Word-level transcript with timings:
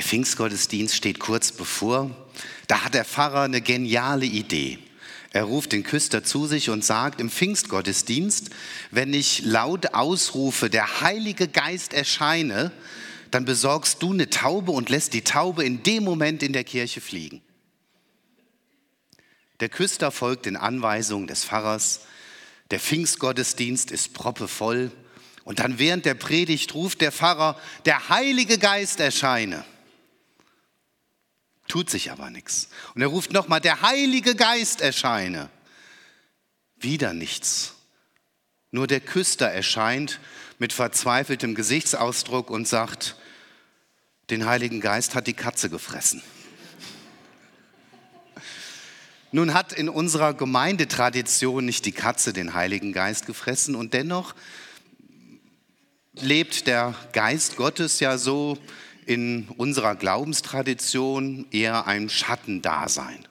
Der 0.00 0.06
Pfingstgottesdienst 0.06 0.96
steht 0.96 1.18
kurz 1.18 1.52
bevor. 1.52 2.10
Da 2.68 2.84
hat 2.84 2.94
der 2.94 3.04
Pfarrer 3.04 3.42
eine 3.42 3.60
geniale 3.60 4.24
Idee. 4.24 4.78
Er 5.34 5.44
ruft 5.44 5.72
den 5.72 5.82
Küster 5.82 6.24
zu 6.24 6.46
sich 6.46 6.70
und 6.70 6.82
sagt, 6.82 7.20
im 7.20 7.28
Pfingstgottesdienst, 7.28 8.48
wenn 8.90 9.12
ich 9.12 9.42
laut 9.44 9.92
ausrufe, 9.92 10.70
der 10.70 11.02
Heilige 11.02 11.48
Geist 11.48 11.92
erscheine, 11.92 12.72
dann 13.30 13.44
besorgst 13.44 14.02
du 14.02 14.14
eine 14.14 14.30
Taube 14.30 14.72
und 14.72 14.88
lässt 14.88 15.12
die 15.12 15.20
Taube 15.20 15.64
in 15.64 15.82
dem 15.82 16.02
Moment 16.02 16.42
in 16.42 16.54
der 16.54 16.64
Kirche 16.64 17.02
fliegen. 17.02 17.42
Der 19.60 19.68
Küster 19.68 20.10
folgt 20.10 20.46
den 20.46 20.56
Anweisungen 20.56 21.26
des 21.26 21.44
Pfarrers. 21.44 22.06
Der 22.70 22.80
Pfingstgottesdienst 22.80 23.90
ist 23.90 24.14
proppevoll. 24.14 24.92
Und 25.44 25.58
dann 25.58 25.78
während 25.78 26.06
der 26.06 26.14
Predigt 26.14 26.72
ruft 26.72 27.02
der 27.02 27.12
Pfarrer, 27.12 27.60
der 27.84 28.08
Heilige 28.08 28.56
Geist 28.56 28.98
erscheine. 29.00 29.62
Tut 31.70 31.88
sich 31.88 32.10
aber 32.10 32.30
nichts. 32.30 32.68
Und 32.96 33.02
er 33.02 33.06
ruft 33.06 33.32
nochmal, 33.32 33.60
der 33.60 33.80
Heilige 33.80 34.34
Geist 34.34 34.80
erscheine. 34.80 35.48
Wieder 36.80 37.14
nichts. 37.14 37.74
Nur 38.72 38.88
der 38.88 38.98
Küster 38.98 39.46
erscheint 39.46 40.18
mit 40.58 40.72
verzweifeltem 40.72 41.54
Gesichtsausdruck 41.54 42.50
und 42.50 42.66
sagt, 42.66 43.14
den 44.30 44.46
Heiligen 44.46 44.80
Geist 44.80 45.14
hat 45.14 45.28
die 45.28 45.32
Katze 45.32 45.70
gefressen. 45.70 46.24
Nun 49.30 49.54
hat 49.54 49.72
in 49.72 49.88
unserer 49.88 50.34
Gemeindetradition 50.34 51.64
nicht 51.64 51.86
die 51.86 51.92
Katze 51.92 52.32
den 52.32 52.52
Heiligen 52.52 52.92
Geist 52.92 53.26
gefressen 53.26 53.76
und 53.76 53.94
dennoch 53.94 54.34
lebt 56.14 56.66
der 56.66 56.96
Geist 57.12 57.54
Gottes 57.54 58.00
ja 58.00 58.18
so 58.18 58.58
in 59.06 59.48
unserer 59.56 59.94
Glaubenstradition 59.94 61.46
eher 61.50 61.86
ein 61.86 62.08
Schattendasein. 62.08 63.26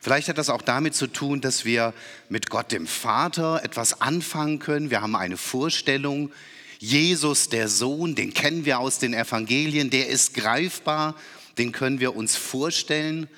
Vielleicht 0.00 0.28
hat 0.28 0.38
das 0.38 0.50
auch 0.50 0.62
damit 0.62 0.94
zu 0.94 1.06
tun, 1.06 1.40
dass 1.40 1.64
wir 1.64 1.94
mit 2.28 2.50
Gott 2.50 2.72
dem 2.72 2.86
Vater 2.86 3.62
etwas 3.62 4.00
anfangen 4.00 4.58
können. 4.58 4.90
Wir 4.90 5.00
haben 5.00 5.14
eine 5.14 5.36
Vorstellung. 5.36 6.32
Jesus, 6.78 7.48
der 7.48 7.68
Sohn, 7.68 8.16
den 8.16 8.34
kennen 8.34 8.64
wir 8.64 8.80
aus 8.80 8.98
den 8.98 9.14
Evangelien, 9.14 9.90
der 9.90 10.08
ist 10.08 10.34
greifbar, 10.34 11.14
den 11.56 11.70
können 11.70 12.00
wir 12.00 12.16
uns 12.16 12.34
vorstellen. 12.34 13.28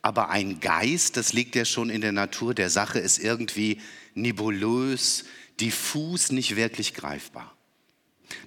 Aber 0.00 0.30
ein 0.30 0.60
Geist, 0.60 1.16
das 1.18 1.32
liegt 1.32 1.56
ja 1.56 1.64
schon 1.64 1.90
in 1.90 2.00
der 2.00 2.12
Natur 2.12 2.54
der 2.54 2.70
Sache, 2.70 2.98
ist 2.98 3.18
irgendwie 3.18 3.82
nebulös, 4.14 5.24
diffus, 5.60 6.30
nicht 6.30 6.56
wirklich 6.56 6.94
greifbar. 6.94 7.55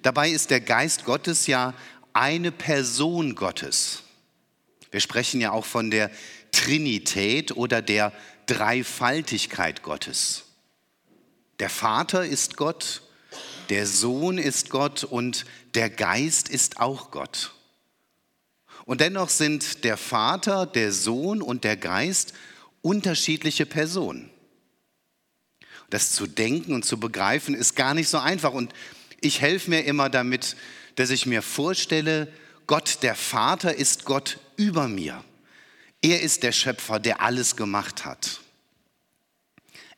Dabei 0.02 0.30
ist 0.30 0.50
der 0.50 0.60
Geist 0.60 1.04
Gottes 1.04 1.46
ja 1.46 1.74
eine 2.12 2.52
Person 2.52 3.34
Gottes. 3.34 4.02
Wir 4.90 5.00
sprechen 5.00 5.40
ja 5.40 5.52
auch 5.52 5.64
von 5.64 5.90
der 5.90 6.10
Trinität 6.52 7.56
oder 7.56 7.80
der 7.82 8.12
Dreifaltigkeit 8.46 9.82
Gottes. 9.82 10.44
Der 11.60 11.70
Vater 11.70 12.24
ist 12.24 12.56
Gott, 12.56 13.02
der 13.68 13.86
Sohn 13.86 14.38
ist 14.38 14.70
Gott 14.70 15.04
und 15.04 15.44
der 15.74 15.90
Geist 15.90 16.48
ist 16.48 16.80
auch 16.80 17.10
Gott. 17.10 17.52
Und 18.84 19.00
dennoch 19.00 19.28
sind 19.28 19.84
der 19.84 19.96
Vater, 19.96 20.66
der 20.66 20.92
Sohn 20.92 21.42
und 21.42 21.62
der 21.62 21.76
Geist 21.76 22.32
unterschiedliche 22.82 23.66
Personen. 23.66 24.30
Das 25.90 26.12
zu 26.12 26.26
denken 26.26 26.72
und 26.72 26.84
zu 26.84 26.98
begreifen 26.98 27.54
ist 27.54 27.76
gar 27.76 27.94
nicht 27.94 28.08
so 28.08 28.18
einfach. 28.18 28.52
Und 28.52 28.72
ich 29.20 29.40
helfe 29.40 29.70
mir 29.70 29.84
immer 29.84 30.08
damit, 30.08 30.56
dass 30.96 31.10
ich 31.10 31.26
mir 31.26 31.42
vorstelle, 31.42 32.28
Gott 32.66 32.98
der 33.02 33.14
Vater 33.14 33.74
ist 33.74 34.04
Gott 34.04 34.38
über 34.56 34.88
mir. 34.88 35.24
Er 36.02 36.22
ist 36.22 36.42
der 36.42 36.52
Schöpfer, 36.52 36.98
der 36.98 37.20
alles 37.20 37.56
gemacht 37.56 38.04
hat. 38.04 38.40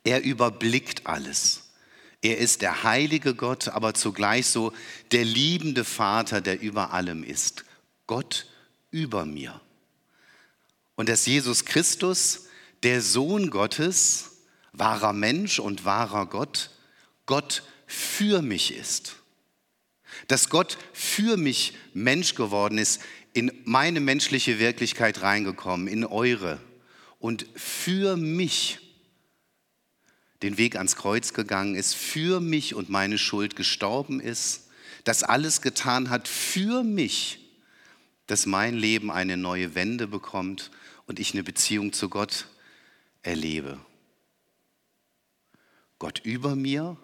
Er 0.05 0.23
überblickt 0.23 1.07
alles. 1.07 1.71
Er 2.23 2.39
ist 2.39 2.63
der 2.63 2.85
heilige 2.85 3.35
Gott, 3.35 3.69
aber 3.69 3.95
zugleich 3.95 4.47
so 4.47 4.73
der 5.11 5.25
liebende 5.25 5.85
Vater, 5.85 6.41
der 6.41 6.61
über 6.61 6.93
allem 6.93 7.25
ist. 7.25 7.65
Gott 8.07 8.47
über 8.91 9.25
mir. 9.25 9.61
Und 10.95 11.09
dass 11.09 11.27
Jesus 11.27 11.65
Christus, 11.65 12.47
der 12.83 13.03
Sohn 13.03 13.51
Gottes, 13.51 14.31
wahrer 14.73 15.13
Mensch 15.13 15.59
und 15.59 15.85
wahrer 15.85 16.27
Gott, 16.27 16.71
Gott 17.27 17.63
für 17.93 18.43
mich 18.43 18.75
ist. 18.75 19.17
Dass 20.29 20.49
Gott 20.49 20.79
für 20.93 21.37
mich 21.37 21.75
Mensch 21.95 22.35
geworden 22.35 22.79
ist, 22.79 23.01
in 23.33 23.51
meine 23.65 24.01
menschliche 24.01 24.59
Wirklichkeit 24.59 25.23
reingekommen, 25.23 25.89
in 25.89 26.05
eure 26.05 26.61
und 27.19 27.47
für 27.55 28.17
mich 28.17 28.79
den 30.43 30.59
Weg 30.59 30.77
ans 30.77 30.97
Kreuz 30.97 31.33
gegangen 31.33 31.75
ist, 31.75 31.95
für 31.95 32.41
mich 32.41 32.75
und 32.75 32.91
meine 32.91 33.17
Schuld 33.17 33.57
gestorben 33.57 34.21
ist, 34.21 34.69
das 35.05 35.23
alles 35.23 35.63
getan 35.63 36.11
hat 36.11 36.29
für 36.29 36.83
mich 36.83 37.43
dass 38.27 38.47
mein 38.47 38.75
Leben 38.75 39.11
eine 39.11 39.37
neue 39.37 39.75
Wende 39.75 40.07
bekommt 40.07 40.71
und 41.07 41.21
ich 41.21 41.35
eine 41.35 41.43
Beziehung 41.43 41.93
zu 41.93 42.09
Gott 42.09 42.49
erlebe. 43.23 43.79
Gott 45.99 46.21
über 46.25 46.57
mir, 46.57 46.97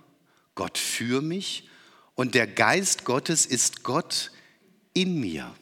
Gott 0.58 0.76
für 0.76 1.22
mich 1.22 1.68
und 2.16 2.34
der 2.34 2.48
Geist 2.48 3.04
Gottes 3.04 3.46
ist 3.46 3.84
Gott 3.84 4.32
in 4.92 5.20
mir. 5.20 5.54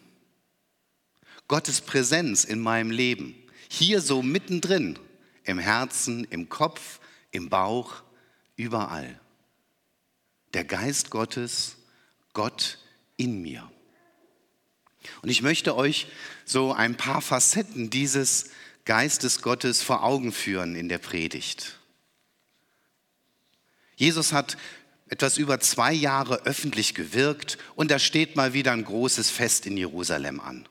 Gottes 1.49 1.83
Präsenz 1.83 2.45
in 2.45 2.61
meinem 2.61 2.91
Leben, 2.91 3.35
hier 3.69 4.01
so 4.01 4.23
mittendrin, 4.23 4.99
im 5.45 5.59
Herzen, 5.59 6.25
im 6.25 6.49
Kopf, 6.49 7.01
im 7.31 7.51
Bauch, 7.51 8.03
überall. 8.57 9.21
Der 10.55 10.65
Geist 10.65 11.11
Gottes, 11.11 11.77
Gott 12.33 12.79
in 13.19 13.43
mir. 13.43 13.71
Und 15.21 15.29
ich 15.29 15.43
möchte 15.43 15.77
euch 15.77 16.07
so 16.47 16.73
ein 16.73 16.97
paar 16.97 17.21
Facetten 17.21 17.91
dieses 17.91 18.49
Geistes 18.87 19.43
Gottes 19.43 19.83
vor 19.83 20.03
Augen 20.03 20.33
führen 20.33 20.75
in 20.75 20.89
der 20.89 20.99
Predigt. 20.99 21.79
Jesus 23.97 24.33
hat 24.33 24.57
etwas 25.09 25.39
über 25.39 25.61
zwei 25.61 25.93
Jahre 25.93 26.43
öffentlich 26.45 26.95
gewirkt 26.95 27.59
und 27.75 27.91
da 27.91 27.99
steht 27.99 28.37
mal 28.37 28.53
wieder 28.53 28.73
ein 28.73 28.85
großes 28.85 29.31
Fest 29.31 29.67
in 29.67 29.77
Jerusalem 29.77 30.41
an. 30.41 30.69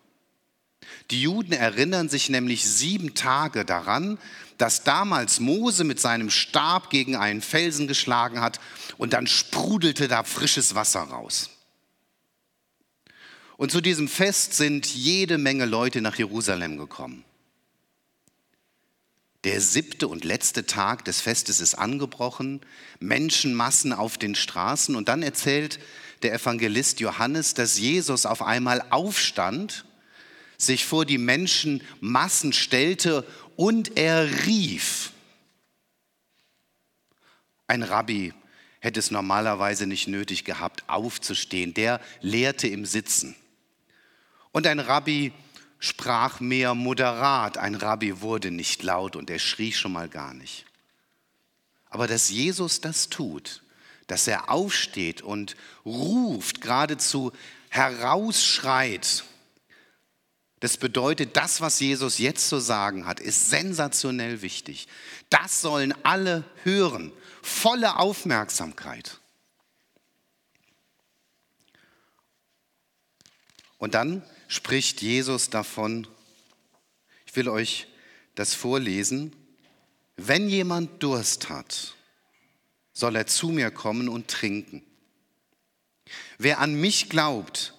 Die 1.11 1.21
Juden 1.21 1.53
erinnern 1.53 2.09
sich 2.09 2.29
nämlich 2.29 2.65
sieben 2.65 3.13
Tage 3.13 3.63
daran, 3.63 4.17
dass 4.57 4.83
damals 4.83 5.39
Mose 5.39 5.83
mit 5.83 5.99
seinem 5.99 6.29
Stab 6.29 6.89
gegen 6.89 7.15
einen 7.15 7.41
Felsen 7.41 7.87
geschlagen 7.87 8.41
hat 8.41 8.59
und 8.97 9.13
dann 9.13 9.27
sprudelte 9.27 10.07
da 10.07 10.23
frisches 10.23 10.75
Wasser 10.75 11.01
raus. 11.01 11.49
Und 13.57 13.71
zu 13.71 13.81
diesem 13.81 14.07
Fest 14.07 14.53
sind 14.53 14.85
jede 14.85 15.37
Menge 15.37 15.65
Leute 15.65 16.01
nach 16.01 16.15
Jerusalem 16.15 16.77
gekommen. 16.77 17.23
Der 19.45 19.61
siebte 19.61 20.07
und 20.07 20.23
letzte 20.23 20.65
Tag 20.65 21.05
des 21.05 21.21
Festes 21.21 21.61
ist 21.61 21.75
angebrochen, 21.75 22.61
Menschenmassen 22.99 23.93
auf 23.93 24.17
den 24.17 24.33
Straßen 24.33 24.95
und 24.95 25.07
dann 25.07 25.21
erzählt 25.21 25.79
der 26.23 26.33
Evangelist 26.33 26.99
Johannes, 26.99 27.53
dass 27.53 27.77
Jesus 27.77 28.25
auf 28.25 28.41
einmal 28.41 28.83
aufstand, 28.89 29.85
sich 30.57 30.85
vor 30.85 31.05
die 31.05 31.19
Menschenmassen 31.19 32.53
stellte 32.53 33.23
und 33.55 33.97
er 33.97 34.47
rief. 34.47 35.11
Ein 37.67 37.83
Rabbi 37.83 38.33
hätte 38.79 38.99
es 38.99 39.11
normalerweise 39.11 39.85
nicht 39.85 40.07
nötig 40.07 40.43
gehabt, 40.43 40.83
aufzustehen, 40.87 41.75
der 41.75 42.01
lehrte 42.19 42.67
im 42.67 42.83
Sitzen. 42.85 43.35
Und 44.51 44.65
ein 44.65 44.79
Rabbi 44.79 45.33
sprach 45.79 46.39
mehr 46.39 46.73
moderat, 46.73 47.57
ein 47.57 47.75
Rabbi 47.75 48.21
wurde 48.21 48.51
nicht 48.51 48.83
laut 48.83 49.15
und 49.15 49.29
er 49.29 49.39
schrie 49.39 49.71
schon 49.71 49.91
mal 49.91 50.09
gar 50.09 50.33
nicht. 50.33 50.65
Aber 51.89 52.07
dass 52.07 52.29
Jesus 52.29 52.81
das 52.81 53.09
tut, 53.09 53.63
dass 54.07 54.27
er 54.27 54.49
aufsteht 54.49 55.21
und 55.21 55.55
ruft, 55.85 56.61
geradezu 56.61 57.31
herausschreit, 57.69 59.23
das 60.59 60.77
bedeutet, 60.77 61.37
das, 61.37 61.61
was 61.61 61.79
Jesus 61.79 62.17
jetzt 62.17 62.49
zu 62.49 62.59
sagen 62.59 63.05
hat, 63.05 63.19
ist 63.19 63.49
sensationell 63.49 64.41
wichtig. 64.41 64.87
Das 65.29 65.61
sollen 65.61 65.93
alle 66.03 66.43
hören, 66.63 67.11
volle 67.41 67.97
Aufmerksamkeit. 67.97 69.19
Und 73.77 73.93
dann 73.93 74.23
spricht 74.47 75.01
Jesus 75.01 75.49
davon, 75.49 76.07
ich 77.25 77.35
will 77.35 77.49
euch 77.49 77.87
das 78.35 78.53
vorlesen, 78.53 79.35
wenn 80.17 80.49
jemand 80.49 81.03
Durst 81.03 81.49
hat, 81.49 81.95
soll 82.93 83.15
er 83.15 83.27
zu 83.27 83.49
mir 83.49 83.71
kommen 83.71 84.07
und 84.07 84.29
trinken. 84.29 84.83
Wer 86.37 86.59
an 86.59 86.75
mich 86.75 87.09
glaubt, 87.09 87.73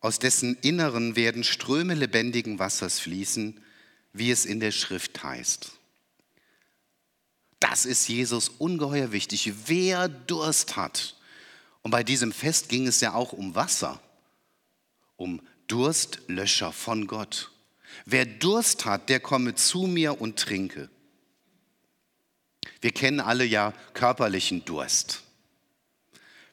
aus 0.00 0.18
dessen 0.18 0.56
Inneren 0.60 1.16
werden 1.16 1.42
Ströme 1.42 1.94
lebendigen 1.94 2.58
Wassers 2.58 3.00
fließen, 3.00 3.60
wie 4.12 4.30
es 4.30 4.44
in 4.44 4.60
der 4.60 4.70
Schrift 4.70 5.22
heißt. 5.22 5.72
Das 7.60 7.84
ist 7.84 8.08
Jesus 8.08 8.48
ungeheuer 8.48 9.10
wichtig. 9.10 9.52
Wer 9.66 10.08
Durst 10.08 10.76
hat, 10.76 11.16
und 11.82 11.90
bei 11.90 12.04
diesem 12.04 12.32
Fest 12.32 12.68
ging 12.68 12.86
es 12.86 13.00
ja 13.00 13.14
auch 13.14 13.32
um 13.32 13.54
Wasser, 13.54 14.00
um 15.16 15.40
Durstlöscher 15.68 16.72
von 16.72 17.06
Gott. 17.06 17.50
Wer 18.04 18.26
Durst 18.26 18.84
hat, 18.84 19.08
der 19.08 19.20
komme 19.20 19.54
zu 19.54 19.82
mir 19.82 20.20
und 20.20 20.38
trinke. 20.38 20.88
Wir 22.80 22.90
kennen 22.90 23.20
alle 23.20 23.44
ja 23.44 23.72
körperlichen 23.92 24.64
Durst. 24.64 25.22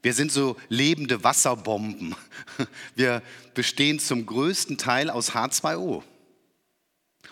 Wir 0.02 0.14
sind 0.14 0.32
so 0.32 0.56
lebende 0.70 1.24
Wasserbomben. 1.24 2.16
Wir 2.96 3.24
bestehen 3.56 3.98
zum 3.98 4.28
größten 4.28 4.78
Teil 4.78 5.10
aus 5.10 5.32
H2O. 5.32 6.04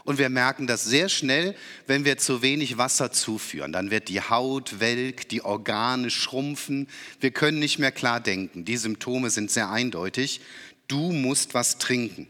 Und 0.05 0.17
wir 0.17 0.29
merken 0.29 0.67
das 0.67 0.83
sehr 0.83 1.07
schnell, 1.07 1.55
wenn 1.87 2.03
wir 2.03 2.17
zu 2.17 2.41
wenig 2.41 2.77
Wasser 2.77 3.11
zuführen. 3.11 3.71
Dann 3.71 3.89
wird 3.89 4.09
die 4.09 4.19
Haut 4.19 4.79
welk, 4.81 5.29
die 5.29 5.43
Organe 5.43 6.09
schrumpfen. 6.09 6.89
Wir 7.21 7.31
können 7.31 7.59
nicht 7.59 7.79
mehr 7.79 7.91
klar 7.91 8.19
denken. 8.19 8.65
Die 8.65 8.75
Symptome 8.75 9.29
sind 9.29 9.49
sehr 9.49 9.69
eindeutig. 9.69 10.41
Du 10.93 11.11
musst 11.11 11.55
was 11.55 11.79
trinken. 11.79 12.27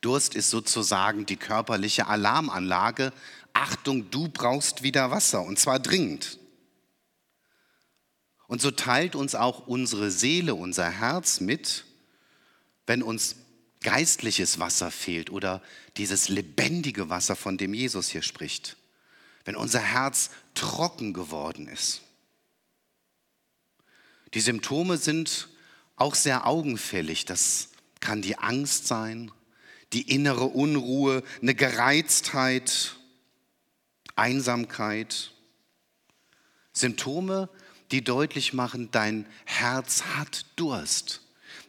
Durst 0.00 0.34
ist 0.34 0.50
sozusagen 0.50 1.24
die 1.24 1.36
körperliche 1.36 2.08
Alarmanlage. 2.08 3.12
Achtung, 3.52 4.10
du 4.10 4.28
brauchst 4.28 4.82
wieder 4.82 5.12
Wasser 5.12 5.44
und 5.44 5.56
zwar 5.56 5.78
dringend. 5.78 6.40
Und 8.48 8.60
so 8.60 8.72
teilt 8.72 9.14
uns 9.14 9.36
auch 9.36 9.68
unsere 9.68 10.10
Seele, 10.10 10.56
unser 10.56 10.90
Herz 10.90 11.38
mit, 11.38 11.84
wenn 12.88 13.04
uns 13.04 13.36
geistliches 13.82 14.58
Wasser 14.58 14.90
fehlt 14.90 15.30
oder 15.30 15.62
dieses 15.98 16.28
lebendige 16.28 17.08
Wasser, 17.08 17.36
von 17.36 17.56
dem 17.56 17.72
Jesus 17.72 18.08
hier 18.08 18.22
spricht. 18.22 18.76
Wenn 19.44 19.54
unser 19.54 19.78
Herz 19.78 20.30
trocken 20.54 21.12
geworden 21.12 21.68
ist. 21.68 22.02
Die 24.34 24.40
Symptome 24.40 24.96
sind 24.96 25.51
auch 26.02 26.16
sehr 26.16 26.46
augenfällig. 26.48 27.26
Das 27.26 27.68
kann 28.00 28.22
die 28.22 28.36
Angst 28.36 28.88
sein, 28.88 29.30
die 29.92 30.12
innere 30.12 30.46
Unruhe, 30.46 31.22
eine 31.40 31.54
Gereiztheit, 31.54 32.96
Einsamkeit. 34.16 35.30
Symptome, 36.72 37.48
die 37.92 38.02
deutlich 38.02 38.52
machen, 38.52 38.90
dein 38.90 39.26
Herz 39.44 40.02
hat 40.16 40.46
Durst. 40.56 41.20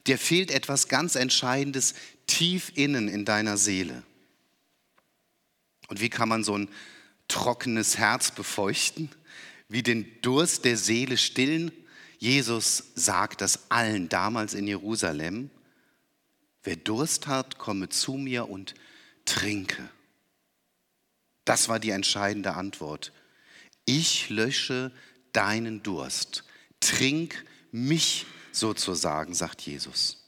Dir 0.07 0.17
fehlt 0.17 0.49
etwas 0.49 0.87
ganz 0.87 1.15
Entscheidendes 1.15 1.93
tief 2.25 2.71
innen 2.73 3.09
in 3.09 3.25
deiner 3.25 3.57
Seele. 3.57 4.01
Und 5.89 6.01
wie 6.01 6.09
kann 6.09 6.29
man 6.29 6.43
so 6.43 6.57
ein 6.57 6.69
trockenes 7.27 7.99
Herz 7.99 8.31
befeuchten? 8.31 9.09
Wie 9.67 9.83
den 9.83 10.07
Durst 10.21 10.65
der 10.65 10.77
Seele 10.77 11.17
stillen? 11.17 11.71
Jesus 12.23 12.85
sagt 12.95 13.41
das 13.41 13.69
allen 13.69 14.07
damals 14.07 14.53
in 14.53 14.65
Jerusalem. 14.65 15.49
Wer 16.63 16.77
Durst 16.77 17.27
hat, 17.27 17.57
komme 17.57 17.89
zu 17.89 18.13
mir 18.13 18.47
und 18.47 18.75
trinke. 19.25 19.89
Das 21.43 21.67
war 21.67 21.81
die 21.81 21.89
entscheidende 21.89 22.53
Antwort. 22.53 23.11
Ich 23.83 24.29
lösche 24.29 24.93
deinen 25.33 25.83
Durst. 25.83 26.45
Trink 26.79 27.43
mich 27.73 28.25
sozusagen, 28.53 29.33
sagt 29.33 29.61
Jesus. 29.63 30.23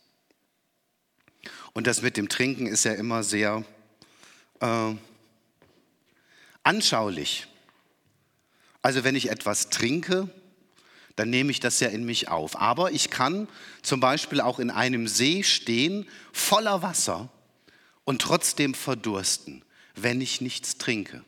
Und 1.71 1.87
das 1.87 2.01
mit 2.01 2.17
dem 2.17 2.27
Trinken 2.27 2.67
ist 2.67 2.83
ja 2.83 2.91
immer 2.91 3.23
sehr 3.23 3.63
äh, 4.59 4.95
anschaulich. 6.61 7.47
Also 8.81 9.05
wenn 9.05 9.15
ich 9.15 9.29
etwas 9.29 9.69
trinke, 9.69 10.29
dann 11.15 11.29
nehme 11.29 11.51
ich 11.51 11.59
das 11.59 11.79
ja 11.79 11.87
in 11.87 12.05
mich 12.05 12.27
auf. 12.27 12.59
Aber 12.59 12.91
ich 12.91 13.09
kann 13.09 13.47
zum 13.81 13.99
Beispiel 13.99 14.41
auch 14.41 14.59
in 14.59 14.69
einem 14.69 15.07
See 15.07 15.43
stehen, 15.43 16.07
voller 16.33 16.81
Wasser 16.81 17.29
und 18.03 18.21
trotzdem 18.21 18.73
verdursten, 18.73 19.63
wenn 19.95 20.19
ich 20.21 20.41
nichts 20.41 20.77
trinke. 20.77 21.23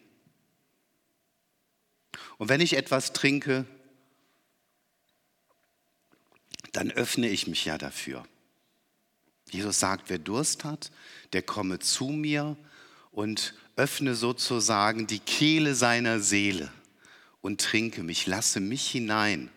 Und 2.37 2.49
wenn 2.49 2.61
ich 2.61 2.75
etwas 2.75 3.13
trinke, 3.13 3.65
dann 6.73 6.91
öffne 6.91 7.29
ich 7.29 7.47
mich 7.47 7.65
ja 7.65 7.77
dafür. 7.77 8.25
Jesus 9.49 9.79
sagt, 9.79 10.09
wer 10.09 10.19
Durst 10.19 10.65
hat, 10.65 10.91
der 11.31 11.41
komme 11.41 11.79
zu 11.79 12.09
mir 12.09 12.57
und 13.11 13.55
öffne 13.77 14.15
sozusagen 14.15 15.07
die 15.07 15.19
Kehle 15.19 15.73
seiner 15.73 16.19
Seele 16.19 16.71
und 17.41 17.61
trinke 17.61 18.03
mich, 18.03 18.27
lasse 18.27 18.59
mich 18.59 18.89
hinein 18.89 19.49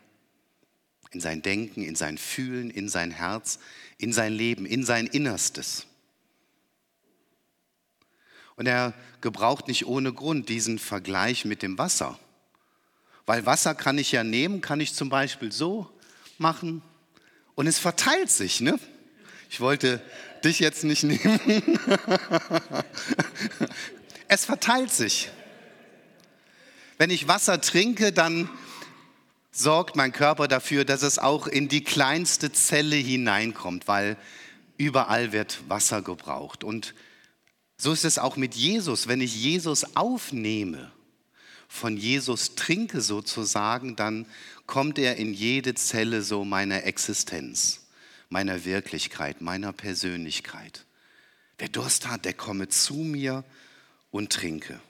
in 1.12 1.20
sein 1.20 1.42
Denken, 1.42 1.82
in 1.82 1.96
sein 1.96 2.18
Fühlen, 2.18 2.70
in 2.70 2.88
sein 2.88 3.10
Herz, 3.10 3.58
in 3.98 4.12
sein 4.12 4.32
Leben, 4.32 4.66
in 4.66 4.84
sein 4.84 5.06
Innerstes. 5.06 5.86
Und 8.56 8.66
er 8.66 8.94
gebraucht 9.20 9.68
nicht 9.68 9.86
ohne 9.86 10.12
Grund 10.12 10.48
diesen 10.48 10.78
Vergleich 10.78 11.44
mit 11.44 11.62
dem 11.62 11.78
Wasser. 11.78 12.18
Weil 13.26 13.46
Wasser 13.46 13.74
kann 13.74 13.98
ich 13.98 14.12
ja 14.12 14.24
nehmen, 14.24 14.60
kann 14.60 14.80
ich 14.80 14.94
zum 14.94 15.08
Beispiel 15.08 15.52
so 15.52 15.90
machen 16.38 16.82
und 17.54 17.66
es 17.66 17.78
verteilt 17.78 18.30
sich. 18.30 18.60
Ne? 18.60 18.78
Ich 19.48 19.60
wollte 19.60 20.02
dich 20.44 20.60
jetzt 20.60 20.84
nicht 20.84 21.02
nehmen. 21.02 21.78
es 24.28 24.44
verteilt 24.44 24.92
sich. 24.92 25.30
Wenn 26.98 27.10
ich 27.10 27.28
Wasser 27.28 27.60
trinke, 27.62 28.12
dann 28.12 28.50
sorgt 29.50 29.96
mein 29.96 30.12
Körper 30.12 30.48
dafür, 30.48 30.84
dass 30.84 31.02
es 31.02 31.18
auch 31.18 31.46
in 31.46 31.68
die 31.68 31.82
kleinste 31.82 32.52
Zelle 32.52 32.96
hineinkommt, 32.96 33.88
weil 33.88 34.16
überall 34.76 35.32
wird 35.32 35.68
Wasser 35.68 36.02
gebraucht. 36.02 36.64
Und 36.64 36.94
so 37.76 37.92
ist 37.92 38.04
es 38.04 38.18
auch 38.18 38.36
mit 38.36 38.54
Jesus. 38.54 39.08
Wenn 39.08 39.20
ich 39.20 39.42
Jesus 39.42 39.96
aufnehme, 39.96 40.92
von 41.68 41.96
Jesus 41.96 42.56
trinke 42.56 43.00
sozusagen, 43.00 43.94
dann 43.94 44.26
kommt 44.66 44.98
er 44.98 45.16
in 45.16 45.32
jede 45.32 45.74
Zelle 45.74 46.22
so 46.22 46.44
meiner 46.44 46.84
Existenz, 46.84 47.86
meiner 48.28 48.64
Wirklichkeit, 48.64 49.40
meiner 49.40 49.72
Persönlichkeit. 49.72 50.84
Wer 51.58 51.68
Durst 51.68 52.08
hat, 52.08 52.24
der 52.24 52.34
komme 52.34 52.68
zu 52.68 52.94
mir 52.94 53.44
und 54.10 54.32
trinke. 54.32 54.80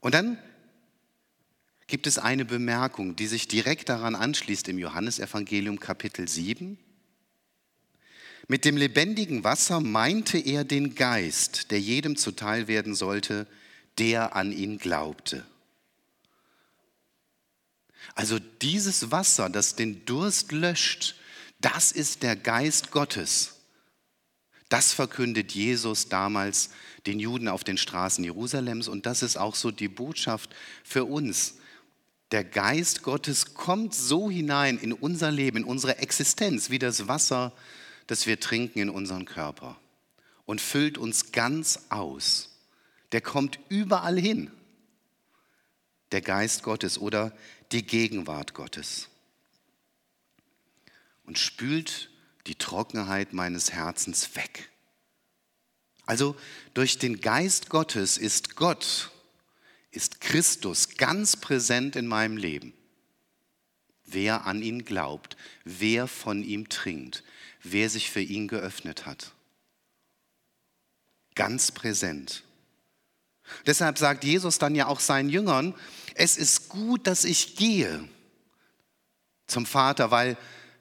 Und 0.00 0.14
dann 0.14 0.38
gibt 1.92 2.06
es 2.06 2.16
eine 2.16 2.46
Bemerkung, 2.46 3.16
die 3.16 3.26
sich 3.26 3.48
direkt 3.48 3.90
daran 3.90 4.14
anschließt 4.14 4.66
im 4.68 4.78
Johannesevangelium 4.78 5.78
Kapitel 5.78 6.26
7. 6.26 6.78
Mit 8.48 8.64
dem 8.64 8.78
lebendigen 8.78 9.44
Wasser 9.44 9.78
meinte 9.80 10.38
er 10.38 10.64
den 10.64 10.94
Geist, 10.94 11.70
der 11.70 11.78
jedem 11.82 12.16
zuteil 12.16 12.66
werden 12.66 12.94
sollte, 12.94 13.46
der 13.98 14.34
an 14.34 14.52
ihn 14.52 14.78
glaubte. 14.78 15.44
Also 18.14 18.38
dieses 18.38 19.10
Wasser, 19.10 19.50
das 19.50 19.76
den 19.76 20.06
Durst 20.06 20.50
löscht, 20.50 21.16
das 21.60 21.92
ist 21.92 22.22
der 22.22 22.36
Geist 22.36 22.90
Gottes. 22.90 23.56
Das 24.70 24.94
verkündet 24.94 25.52
Jesus 25.52 26.08
damals 26.08 26.70
den 27.04 27.20
Juden 27.20 27.48
auf 27.48 27.64
den 27.64 27.76
Straßen 27.76 28.24
Jerusalems 28.24 28.88
und 28.88 29.04
das 29.04 29.22
ist 29.22 29.36
auch 29.36 29.54
so 29.54 29.70
die 29.70 29.88
Botschaft 29.88 30.56
für 30.84 31.04
uns. 31.04 31.56
Der 32.32 32.44
Geist 32.44 33.02
Gottes 33.02 33.54
kommt 33.54 33.94
so 33.94 34.30
hinein 34.30 34.78
in 34.78 34.92
unser 34.92 35.30
Leben, 35.30 35.58
in 35.58 35.64
unsere 35.64 35.98
Existenz, 35.98 36.70
wie 36.70 36.78
das 36.78 37.06
Wasser, 37.06 37.52
das 38.06 38.26
wir 38.26 38.40
trinken 38.40 38.80
in 38.80 38.90
unseren 38.90 39.26
Körper 39.26 39.78
und 40.46 40.60
füllt 40.60 40.98
uns 40.98 41.32
ganz 41.32 41.86
aus. 41.88 42.50
Der 43.12 43.20
kommt 43.20 43.58
überall 43.68 44.18
hin. 44.18 44.50
Der 46.10 46.20
Geist 46.20 46.62
Gottes 46.62 46.98
oder 46.98 47.36
die 47.70 47.86
Gegenwart 47.86 48.54
Gottes. 48.54 49.08
Und 51.24 51.38
spült 51.38 52.10
die 52.46 52.56
Trockenheit 52.56 53.32
meines 53.32 53.72
Herzens 53.72 54.34
weg. 54.34 54.70
Also 56.04 56.36
durch 56.74 56.98
den 56.98 57.20
Geist 57.20 57.68
Gottes 57.68 58.18
ist 58.18 58.56
Gott 58.56 59.10
ist 59.92 60.20
Christus 60.20 60.96
ganz 60.96 61.36
präsent 61.36 61.94
in 61.96 62.06
meinem 62.06 62.36
Leben. 62.36 62.72
Wer 64.04 64.46
an 64.46 64.62
ihn 64.62 64.84
glaubt, 64.84 65.36
wer 65.64 66.08
von 66.08 66.42
ihm 66.42 66.68
trinkt, 66.68 67.22
wer 67.62 67.88
sich 67.88 68.10
für 68.10 68.20
ihn 68.20 68.48
geöffnet 68.48 69.06
hat. 69.06 69.32
Ganz 71.34 71.70
präsent. 71.70 72.42
Deshalb 73.66 73.98
sagt 73.98 74.24
Jesus 74.24 74.58
dann 74.58 74.74
ja 74.74 74.86
auch 74.86 75.00
seinen 75.00 75.28
Jüngern, 75.28 75.74
es 76.14 76.36
ist 76.36 76.68
gut, 76.68 77.06
dass 77.06 77.24
ich 77.24 77.56
gehe 77.56 78.08
zum 79.46 79.66
Vater, 79.66 80.10
weil 80.10 80.36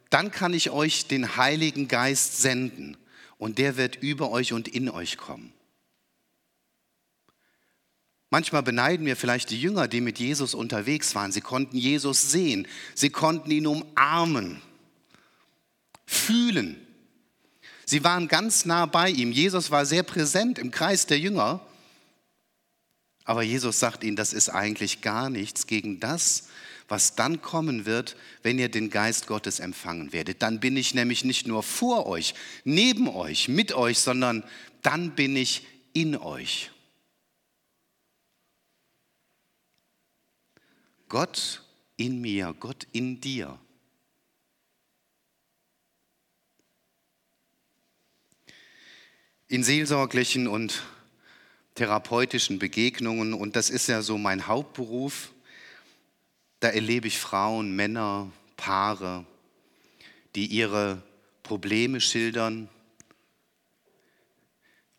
dann 0.10 0.32
kann 0.32 0.53
ich 0.53 0.70
euch 0.70 1.08
den 1.08 1.38
Heiligen 1.38 1.88
Geist 1.88 2.41
senden 2.41 2.98
und 3.38 3.58
der 3.58 3.77
wird 3.77 3.98
über 3.98 4.30
euch 4.32 4.53
und 4.53 4.68
in 4.68 4.89
euch 4.89 5.18
kommen. 5.18 5.53
Manchmal 8.33 8.63
beneiden 8.63 9.05
wir 9.05 9.17
vielleicht 9.17 9.50
die 9.50 9.61
Jünger, 9.61 9.89
die 9.89 10.00
mit 10.00 10.17
Jesus 10.17 10.53
unterwegs 10.53 11.13
waren. 11.15 11.33
Sie 11.33 11.41
konnten 11.41 11.75
Jesus 11.75 12.31
sehen, 12.31 12.65
sie 12.95 13.09
konnten 13.09 13.51
ihn 13.51 13.67
umarmen, 13.67 14.61
fühlen. 16.05 16.77
Sie 17.85 18.05
waren 18.05 18.29
ganz 18.29 18.63
nah 18.63 18.85
bei 18.85 19.09
ihm. 19.09 19.33
Jesus 19.33 19.69
war 19.69 19.85
sehr 19.85 20.03
präsent 20.03 20.59
im 20.59 20.71
Kreis 20.71 21.07
der 21.07 21.19
Jünger. 21.19 21.59
Aber 23.25 23.43
Jesus 23.43 23.79
sagt 23.79 24.05
ihnen, 24.05 24.15
das 24.15 24.31
ist 24.31 24.47
eigentlich 24.47 25.01
gar 25.01 25.29
nichts 25.29 25.67
gegen 25.67 26.00
das, 26.00 26.47
was 26.88 27.15
dann 27.15 27.41
kommen 27.41 27.85
wird, 27.85 28.15
wenn 28.43 28.57
ihr 28.57 28.69
den 28.69 28.89
Geist 28.89 29.27
Gottes 29.27 29.59
empfangen 29.59 30.13
werdet. 30.13 30.41
Dann 30.41 30.61
bin 30.61 30.77
ich 30.77 30.93
nämlich 30.93 31.25
nicht 31.25 31.47
nur 31.47 31.63
vor 31.63 32.07
euch, 32.07 32.33
neben 32.63 33.09
euch, 33.09 33.50
mit 33.50 33.73
euch, 33.73 34.00
sondern 34.00 34.45
dann 34.81 35.15
bin 35.15 35.35
ich 35.35 35.67
in 35.91 36.15
euch. 36.15 36.71
Gott 41.12 41.62
in 41.98 42.22
mir, 42.22 42.56
Gott 42.58 42.88
in 42.94 43.20
dir. 43.20 43.60
In 49.50 49.65
seelsorglichen 49.65 50.48
und 50.48 50.84
therapeutischen 51.75 52.60
Begegnungen, 52.60 53.34
und 53.34 53.58
das 53.58 53.70
ist 53.70 53.88
ja 53.88 54.01
so 54.01 54.18
mein 54.18 54.48
Hauptberuf, 54.48 55.34
da 56.62 56.70
erlebe 56.70 57.10
ich 57.10 57.20
Frauen, 57.20 57.75
Männer, 57.75 58.32
Paare, 58.56 59.25
die 60.36 60.46
ihre 60.46 61.03
Probleme 61.44 62.00
schildern, 62.00 62.70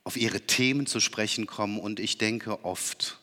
auf 0.04 0.18
ihre 0.18 0.42
Themen 0.42 0.84
zu 0.84 1.00
sprechen 1.00 1.46
kommen. 1.46 1.80
Und 1.80 2.00
ich 2.00 2.18
denke 2.18 2.66
oft, 2.66 3.18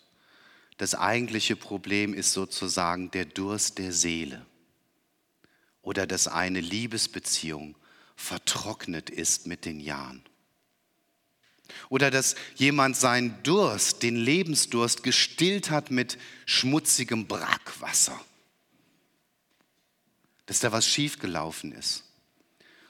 das 0.79 0.95
eigentliche 0.95 1.57
Problem 1.57 2.13
ist 2.13 2.31
sozusagen 2.31 3.11
der 3.11 3.25
Durst 3.25 3.79
der 3.79 3.91
Seele 3.91 4.45
oder 5.81 6.07
dass 6.07 6.29
eine 6.29 6.61
Liebesbeziehung 6.61 7.75
vertrocknet 8.15 9.09
ist 9.09 9.45
mit 9.45 9.65
den 9.65 9.81
Jahren. 9.81 10.23
Oder 11.89 12.09
dass 12.09 12.35
jemand 12.55 12.95
seinen 12.95 13.43
Durst, 13.43 14.03
den 14.03 14.15
Lebensdurst 14.15 15.03
gestillt 15.03 15.69
hat 15.69 15.91
mit 15.91 16.17
schmutzigem 16.45 17.27
Brackwasser. 17.27 18.17
Dass 20.45 20.61
da 20.61 20.71
was 20.71 20.87
schiefgelaufen 20.87 21.73
ist. 21.73 22.05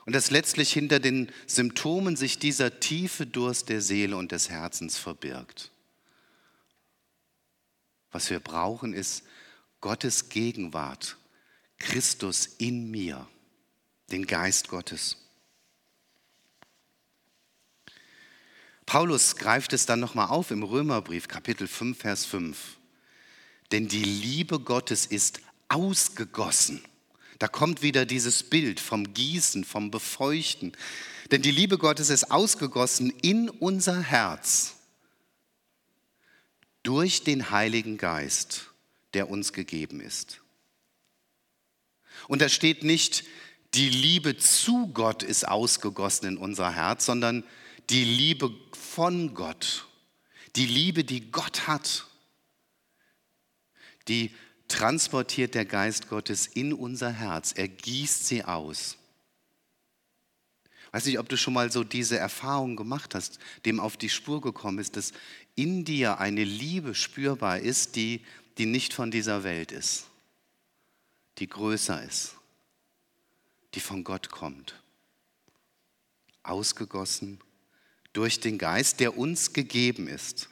Und 0.05 0.13
dass 0.13 0.29
letztlich 0.29 0.71
hinter 0.71 0.99
den 0.99 1.31
Symptomen 1.47 2.15
sich 2.15 2.37
dieser 2.37 2.79
tiefe 2.79 3.25
Durst 3.25 3.69
der 3.69 3.81
Seele 3.81 4.15
und 4.15 4.31
des 4.31 4.51
Herzens 4.51 4.99
verbirgt. 4.99 5.71
Was 8.11 8.29
wir 8.29 8.39
brauchen, 8.39 8.93
ist 8.93 9.23
Gottes 9.81 10.29
Gegenwart, 10.29 11.17
Christus 11.77 12.47
in 12.57 12.89
mir, 12.89 13.27
den 14.11 14.25
Geist 14.25 14.67
Gottes. 14.67 15.17
Paulus 18.85 19.35
greift 19.35 19.73
es 19.73 19.85
dann 19.85 19.99
nochmal 19.99 20.29
auf 20.29 20.49
im 20.49 20.63
Römerbrief, 20.63 21.27
Kapitel 21.27 21.67
5, 21.67 21.97
Vers 21.99 22.25
5. 22.25 22.77
Denn 23.71 23.87
die 23.87 24.03
Liebe 24.03 24.59
Gottes 24.59 25.05
ist 25.05 25.41
ausgegossen. 25.67 26.83
Da 27.37 27.47
kommt 27.47 27.83
wieder 27.83 28.05
dieses 28.05 28.41
Bild 28.41 28.79
vom 28.79 29.13
Gießen, 29.13 29.63
vom 29.63 29.91
Befeuchten. 29.91 30.73
Denn 31.29 31.43
die 31.43 31.51
Liebe 31.51 31.77
Gottes 31.77 32.09
ist 32.09 32.31
ausgegossen 32.31 33.11
in 33.21 33.49
unser 33.49 34.01
Herz 34.01 34.78
durch 36.83 37.23
den 37.23 37.51
Heiligen 37.51 37.97
Geist, 37.97 38.69
der 39.13 39.29
uns 39.29 39.53
gegeben 39.53 40.01
ist. 40.01 40.41
Und 42.27 42.41
da 42.41 42.49
steht 42.49 42.83
nicht, 42.83 43.23
die 43.73 43.89
Liebe 43.89 44.37
zu 44.37 44.87
Gott 44.87 45.23
ist 45.23 45.47
ausgegossen 45.47 46.27
in 46.27 46.37
unser 46.37 46.73
Herz, 46.73 47.05
sondern 47.05 47.43
die 47.89 48.03
Liebe 48.03 48.51
von 48.73 49.33
Gott, 49.33 49.87
die 50.55 50.65
Liebe, 50.65 51.03
die 51.03 51.31
Gott 51.31 51.67
hat, 51.67 52.07
die 54.07 54.31
transportiert 54.67 55.55
der 55.55 55.65
Geist 55.65 56.09
Gottes 56.09 56.47
in 56.47 56.73
unser 56.73 57.11
Herz. 57.11 57.53
Er 57.55 57.67
gießt 57.67 58.27
sie 58.27 58.43
aus. 58.43 58.97
Weiß 60.91 61.05
nicht, 61.05 61.19
ob 61.19 61.29
du 61.29 61.37
schon 61.37 61.53
mal 61.53 61.71
so 61.71 61.83
diese 61.83 62.17
Erfahrung 62.17 62.75
gemacht 62.75 63.13
hast, 63.13 63.37
dem 63.65 63.79
auf 63.79 63.97
die 63.97 64.09
Spur 64.09 64.41
gekommen 64.41 64.79
ist, 64.79 64.97
dass 64.97 65.13
in 65.61 65.83
dir 65.83 66.19
eine 66.19 66.45
Liebe 66.45 66.95
spürbar 66.95 67.59
ist, 67.59 67.97
die, 67.97 68.21
die 68.57 68.65
nicht 68.65 68.93
von 68.93 69.11
dieser 69.11 69.43
Welt 69.43 69.73
ist, 69.73 70.05
die 71.37 71.47
größer 71.47 72.01
ist, 72.01 72.35
die 73.73 73.81
von 73.81 74.05
Gott 74.05 74.31
kommt. 74.31 74.81
Ausgegossen 76.43 77.41
durch 78.13 78.39
den 78.39 78.57
Geist, 78.57 79.01
der 79.01 79.17
uns 79.17 79.51
gegeben 79.51 80.07
ist. 80.07 80.47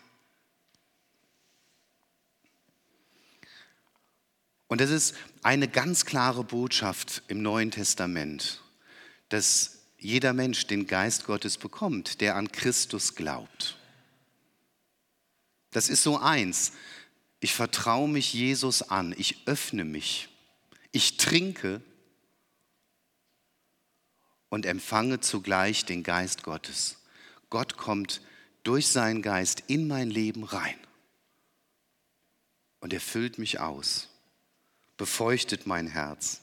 Und 4.68 4.82
das 4.82 4.90
ist 4.90 5.16
eine 5.42 5.70
ganz 5.70 6.04
klare 6.04 6.44
Botschaft 6.44 7.24
im 7.30 7.42
Neuen 7.42 7.72
Testament, 7.72 8.62
dass 9.30 9.78
jeder 9.98 10.34
Mensch 10.34 10.68
den 10.68 10.86
Geist 10.86 11.24
Gottes 11.24 11.58
bekommt, 11.58 12.20
der 12.20 12.36
an 12.36 12.52
Christus 12.52 13.16
glaubt. 13.16 13.77
Das 15.78 15.90
ist 15.90 16.02
so 16.02 16.18
eins. 16.18 16.72
Ich 17.40 17.54
vertraue 17.54 18.10
mich 18.10 18.34
Jesus 18.34 18.82
an, 18.82 19.14
ich 19.16 19.48
öffne 19.48 19.86
mich, 19.86 20.28
ich 20.92 21.18
trinke 21.18 21.84
und 24.50 24.66
empfange 24.66 25.20
zugleich 25.20 25.86
den 25.86 26.02
Geist 26.02 26.42
Gottes. 26.42 26.98
Gott 27.52 27.78
kommt 27.78 28.24
durch 28.64 28.88
seinen 28.88 29.22
Geist 29.22 29.66
in 29.68 29.88
mein 29.88 30.10
Leben 30.10 30.46
rein 30.46 30.80
und 32.80 32.92
er 32.92 33.00
füllt 33.00 33.38
mich 33.38 33.60
aus, 33.60 34.10
befeuchtet 34.98 35.68
mein 35.68 35.86
Herz. 35.86 36.42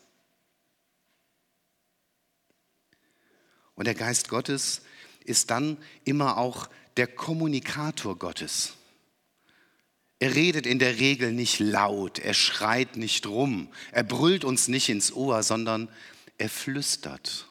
Und 3.75 3.87
der 3.87 3.97
Geist 3.97 4.29
Gottes 4.29 4.83
ist 5.25 5.50
dann 5.50 5.76
immer 6.05 6.37
auch 6.38 6.69
der 6.97 7.09
Kommunikator 7.09 8.17
Gottes. 8.17 8.75
Er 10.25 10.35
redet 10.35 10.64
in 10.64 10.78
der 10.78 11.00
Regel 11.00 11.35
nicht 11.35 11.59
laut, 11.59 12.19
er 12.19 12.33
schreit 12.33 12.97
nicht 12.97 13.26
rum, 13.26 13.69
er 13.93 14.04
brüllt 14.04 14.43
uns 14.43 14.69
nicht 14.69 14.88
ins 14.88 15.12
Ohr, 15.12 15.43
sondern 15.43 15.87
er 16.38 16.49
flüstert. 16.49 17.47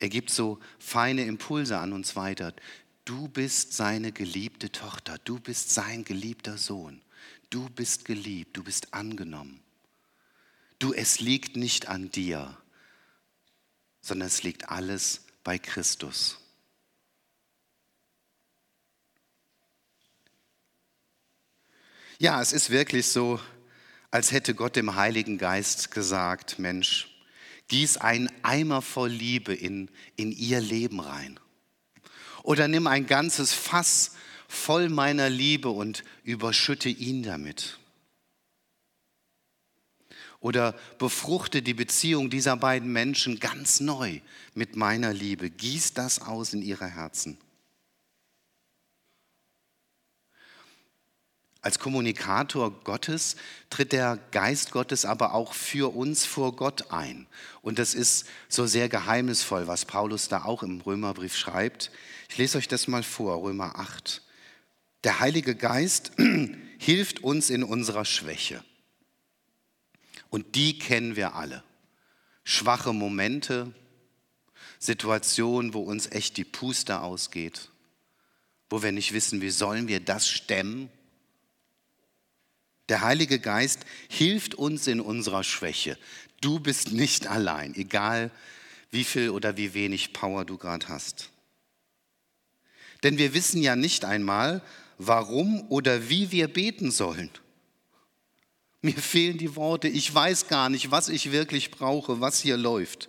Er 0.00 0.10
gibt 0.10 0.28
so 0.28 0.60
feine 0.78 1.24
Impulse 1.24 1.78
an 1.78 1.94
uns 1.94 2.14
weiter. 2.14 2.52
Du 3.06 3.26
bist 3.28 3.72
seine 3.72 4.12
geliebte 4.12 4.70
Tochter, 4.70 5.16
du 5.24 5.40
bist 5.40 5.72
sein 5.72 6.04
geliebter 6.04 6.58
Sohn, 6.58 7.00
du 7.48 7.70
bist 7.70 8.04
geliebt, 8.04 8.58
du 8.58 8.62
bist 8.62 8.92
angenommen. 8.92 9.62
Du, 10.78 10.92
es 10.92 11.20
liegt 11.20 11.56
nicht 11.56 11.88
an 11.88 12.10
dir, 12.10 12.54
sondern 14.02 14.28
es 14.28 14.42
liegt 14.42 14.68
alles 14.68 15.22
bei 15.42 15.58
Christus. 15.58 16.43
Ja, 22.18 22.40
es 22.40 22.52
ist 22.52 22.70
wirklich 22.70 23.06
so, 23.06 23.40
als 24.10 24.32
hätte 24.32 24.54
Gott 24.54 24.76
dem 24.76 24.94
Heiligen 24.94 25.38
Geist 25.38 25.90
gesagt, 25.90 26.58
Mensch, 26.58 27.08
gieß 27.68 27.96
einen 27.96 28.30
Eimer 28.42 28.82
voll 28.82 29.10
Liebe 29.10 29.54
in, 29.54 29.90
in 30.16 30.32
ihr 30.32 30.60
Leben 30.60 31.00
rein. 31.00 31.40
Oder 32.42 32.68
nimm 32.68 32.86
ein 32.86 33.06
ganzes 33.06 33.52
Fass 33.52 34.12
voll 34.48 34.88
meiner 34.88 35.30
Liebe 35.30 35.70
und 35.70 36.04
überschütte 36.22 36.88
ihn 36.88 37.22
damit 37.22 37.78
oder 40.44 40.74
befruchte 40.98 41.62
die 41.62 41.72
Beziehung 41.72 42.28
dieser 42.28 42.58
beiden 42.58 42.92
Menschen 42.92 43.40
ganz 43.40 43.80
neu 43.80 44.20
mit 44.52 44.76
meiner 44.76 45.14
Liebe. 45.14 45.48
Gieß 45.48 45.94
das 45.94 46.20
aus 46.20 46.52
in 46.52 46.60
ihre 46.60 46.86
Herzen. 46.86 47.38
Als 51.64 51.78
Kommunikator 51.78 52.70
Gottes 52.84 53.36
tritt 53.70 53.92
der 53.92 54.18
Geist 54.32 54.70
Gottes 54.70 55.06
aber 55.06 55.32
auch 55.32 55.54
für 55.54 55.96
uns 55.96 56.26
vor 56.26 56.54
Gott 56.54 56.90
ein. 56.90 57.26
Und 57.62 57.78
das 57.78 57.94
ist 57.94 58.26
so 58.50 58.66
sehr 58.66 58.90
geheimnisvoll, 58.90 59.66
was 59.66 59.86
Paulus 59.86 60.28
da 60.28 60.44
auch 60.44 60.62
im 60.62 60.82
Römerbrief 60.82 61.34
schreibt. 61.34 61.90
Ich 62.28 62.36
lese 62.36 62.58
euch 62.58 62.68
das 62.68 62.86
mal 62.86 63.02
vor, 63.02 63.42
Römer 63.42 63.78
8. 63.78 64.20
Der 65.04 65.20
Heilige 65.20 65.54
Geist 65.54 66.12
hilft 66.78 67.24
uns 67.24 67.48
in 67.48 67.64
unserer 67.64 68.04
Schwäche. 68.04 68.62
Und 70.28 70.56
die 70.56 70.78
kennen 70.78 71.16
wir 71.16 71.34
alle. 71.34 71.64
schwache 72.42 72.92
Momente, 72.92 73.72
Situationen, 74.78 75.72
wo 75.72 75.80
uns 75.80 76.12
echt 76.12 76.36
die 76.36 76.44
Puste 76.44 77.00
ausgeht, 77.00 77.70
wo 78.68 78.82
wir 78.82 78.92
nicht 78.92 79.14
wissen, 79.14 79.40
wie 79.40 79.48
sollen 79.48 79.88
wir 79.88 80.00
das 80.00 80.28
stemmen. 80.28 80.90
Der 82.88 83.00
Heilige 83.00 83.38
Geist 83.38 83.80
hilft 84.08 84.54
uns 84.54 84.86
in 84.86 85.00
unserer 85.00 85.42
Schwäche. 85.42 85.98
Du 86.40 86.60
bist 86.60 86.92
nicht 86.92 87.26
allein, 87.26 87.74
egal 87.74 88.30
wie 88.90 89.04
viel 89.04 89.30
oder 89.30 89.56
wie 89.56 89.74
wenig 89.74 90.12
Power 90.12 90.44
du 90.44 90.58
gerade 90.58 90.88
hast. 90.88 91.30
Denn 93.02 93.18
wir 93.18 93.34
wissen 93.34 93.62
ja 93.62 93.76
nicht 93.76 94.04
einmal, 94.04 94.62
warum 94.98 95.62
oder 95.70 96.08
wie 96.08 96.30
wir 96.30 96.48
beten 96.48 96.90
sollen. 96.90 97.30
Mir 98.82 98.94
fehlen 98.94 99.38
die 99.38 99.56
Worte, 99.56 99.88
ich 99.88 100.14
weiß 100.14 100.48
gar 100.48 100.68
nicht, 100.68 100.90
was 100.90 101.08
ich 101.08 101.32
wirklich 101.32 101.70
brauche, 101.70 102.20
was 102.20 102.40
hier 102.40 102.56
läuft. 102.56 103.08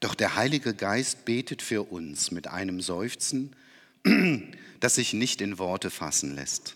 Doch 0.00 0.14
der 0.14 0.36
Heilige 0.36 0.74
Geist 0.74 1.24
betet 1.24 1.62
für 1.62 1.82
uns 1.82 2.30
mit 2.30 2.46
einem 2.46 2.82
Seufzen, 2.82 3.56
das 4.80 4.96
sich 4.96 5.14
nicht 5.14 5.40
in 5.40 5.58
Worte 5.58 5.90
fassen 5.90 6.34
lässt. 6.34 6.75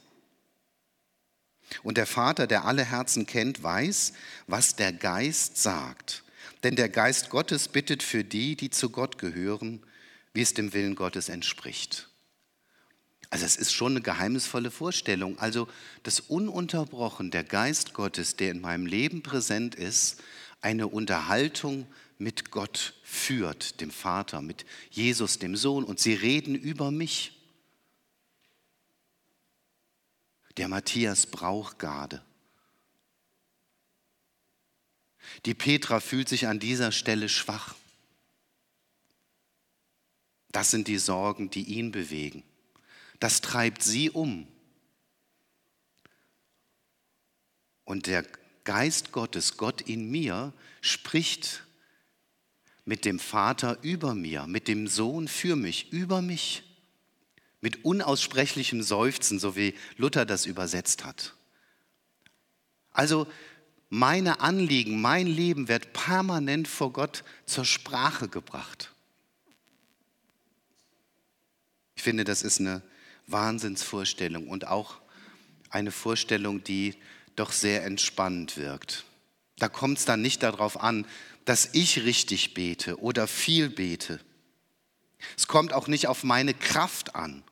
Und 1.83 1.97
der 1.97 2.07
Vater, 2.07 2.47
der 2.47 2.65
alle 2.65 2.85
Herzen 2.85 3.27
kennt, 3.27 3.63
weiß, 3.63 4.13
was 4.47 4.77
der 4.77 4.93
Geist 4.93 5.57
sagt. 5.57 6.25
Denn 6.63 6.77
der 6.77 6.89
Geist 6.89 7.31
Gottes 7.31 7.69
bittet 7.69 8.03
für 8.03 8.25
die, 8.25 8.57
die 8.57 8.71
zu 8.71 8.91
Gott 8.91 9.19
gehören, 9.19 9.83
wie 10.35 10.43
es 10.43 10.55
dem 10.55 10.73
Willen 10.73 10.95
Gottes 10.95 11.29
entspricht. 11.29 12.09
Also 13.31 13.47
es 13.47 13.57
ist 13.57 13.73
schon 13.73 13.93
eine 13.93 14.01
geheimnisvolle 14.01 14.71
Vorstellung. 14.71 15.39
Also 15.39 15.69
dass 16.03 16.21
ununterbrochen 16.21 17.31
der 17.31 17.45
Geist 17.45 17.95
Gottes, 17.95 18.37
der 18.37 18.51
in 18.51 18.61
meinem 18.61 18.87
Leben 18.87 19.23
präsent 19.23 19.75
ist, 19.75 20.21
eine 20.61 20.89
Unterhaltung 20.89 21.87
mit 22.19 22.51
Gott 22.51 22.95
führt, 23.03 23.81
dem 23.81 23.91
Vater, 23.91 24.43
mit 24.43 24.67
Jesus, 24.91 25.39
dem 25.39 25.57
Sohn, 25.57 25.85
und 25.85 26.01
sie 26.01 26.13
reden 26.13 26.55
über 26.55 26.91
mich. 26.91 27.40
Der 30.57 30.69
Matthias 30.69 31.27
braucht 31.27 31.79
Garde. 31.79 32.23
Die 35.47 35.55
Petra 35.55 36.01
fühlt 36.01 36.29
sich 36.29 36.47
an 36.47 36.59
dieser 36.59 36.93
Stelle 36.93 37.29
schwach. 37.29 37.75
Das 40.53 40.71
sind 40.71 40.89
die 40.89 40.99
Sorgen, 40.99 41.51
die 41.51 41.63
ihn 41.63 41.93
bewegen. 41.93 42.43
Das 43.21 43.41
treibt 43.41 43.83
sie 43.83 44.11
um. 44.11 44.49
Und 47.85 48.07
der 48.07 48.25
Geist 48.65 49.13
Gottes, 49.13 49.57
Gott 49.57 49.81
in 49.83 50.11
mir, 50.11 50.53
spricht 50.81 51.65
mit 52.85 53.05
dem 53.05 53.19
Vater 53.19 53.79
über 53.83 54.15
mir, 54.15 54.47
mit 54.47 54.69
dem 54.69 54.87
Sohn 54.87 55.29
für 55.29 55.57
mich, 55.57 55.93
über 55.93 56.23
mich, 56.23 56.63
mit 57.61 57.85
unaussprechlichem 57.85 58.83
Seufzen, 58.83 59.39
so 59.39 59.57
wie 59.57 59.75
Luther 59.97 60.25
das 60.25 60.47
übersetzt 60.47 61.05
hat. 61.05 61.35
Also 62.93 63.27
meine 63.89 64.41
Anliegen, 64.41 65.01
mein 65.01 65.27
Leben 65.27 65.69
wird 65.69 65.93
permanent 65.93 66.69
vor 66.69 66.93
Gott 66.93 67.25
zur 67.47 67.65
Sprache 67.65 68.29
gebracht. 68.29 68.93
Ich 71.97 72.03
finde, 72.03 72.25
das 72.25 72.43
ist 72.43 72.61
eine 72.61 72.83
Wahnsinnsvorstellung 73.27 74.49
und 74.49 74.67
auch 74.67 75.01
eine 75.69 75.93
Vorstellung, 75.93 76.65
die 76.65 76.95
doch 77.37 77.53
sehr 77.53 77.85
entspannt 77.85 78.57
wirkt. 78.57 79.05
Da 79.59 79.69
kommt 79.69 79.99
es 79.99 80.05
dann 80.05 80.23
nicht 80.23 80.43
darauf 80.43 80.81
an, 80.81 81.07
dass 81.45 81.71
ich 81.73 82.05
richtig 82.05 82.55
bete 82.55 83.01
oder 83.01 83.27
viel 83.27 83.69
bete. 83.69 84.21
Es 85.37 85.47
kommt 85.47 85.73
auch 85.73 85.87
nicht 85.89 86.07
auf 86.07 86.25
meine 86.25 86.55
Kraft 86.55 87.15
an. 87.15 87.43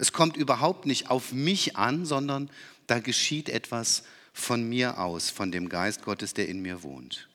Es 0.00 0.14
kommt 0.14 0.38
überhaupt 0.38 0.86
nicht 0.86 1.10
auf 1.10 1.32
mich 1.32 1.76
an, 1.76 2.06
sondern 2.06 2.48
da 2.86 3.00
geschieht 3.00 3.50
etwas 3.50 4.02
von 4.32 4.66
mir 4.66 4.98
aus, 4.98 5.28
von 5.28 5.52
dem 5.52 5.68
Geist 5.68 6.04
Gottes, 6.04 6.32
der 6.32 6.48
in 6.48 6.62
mir 6.62 6.82
wohnt. 6.82 7.28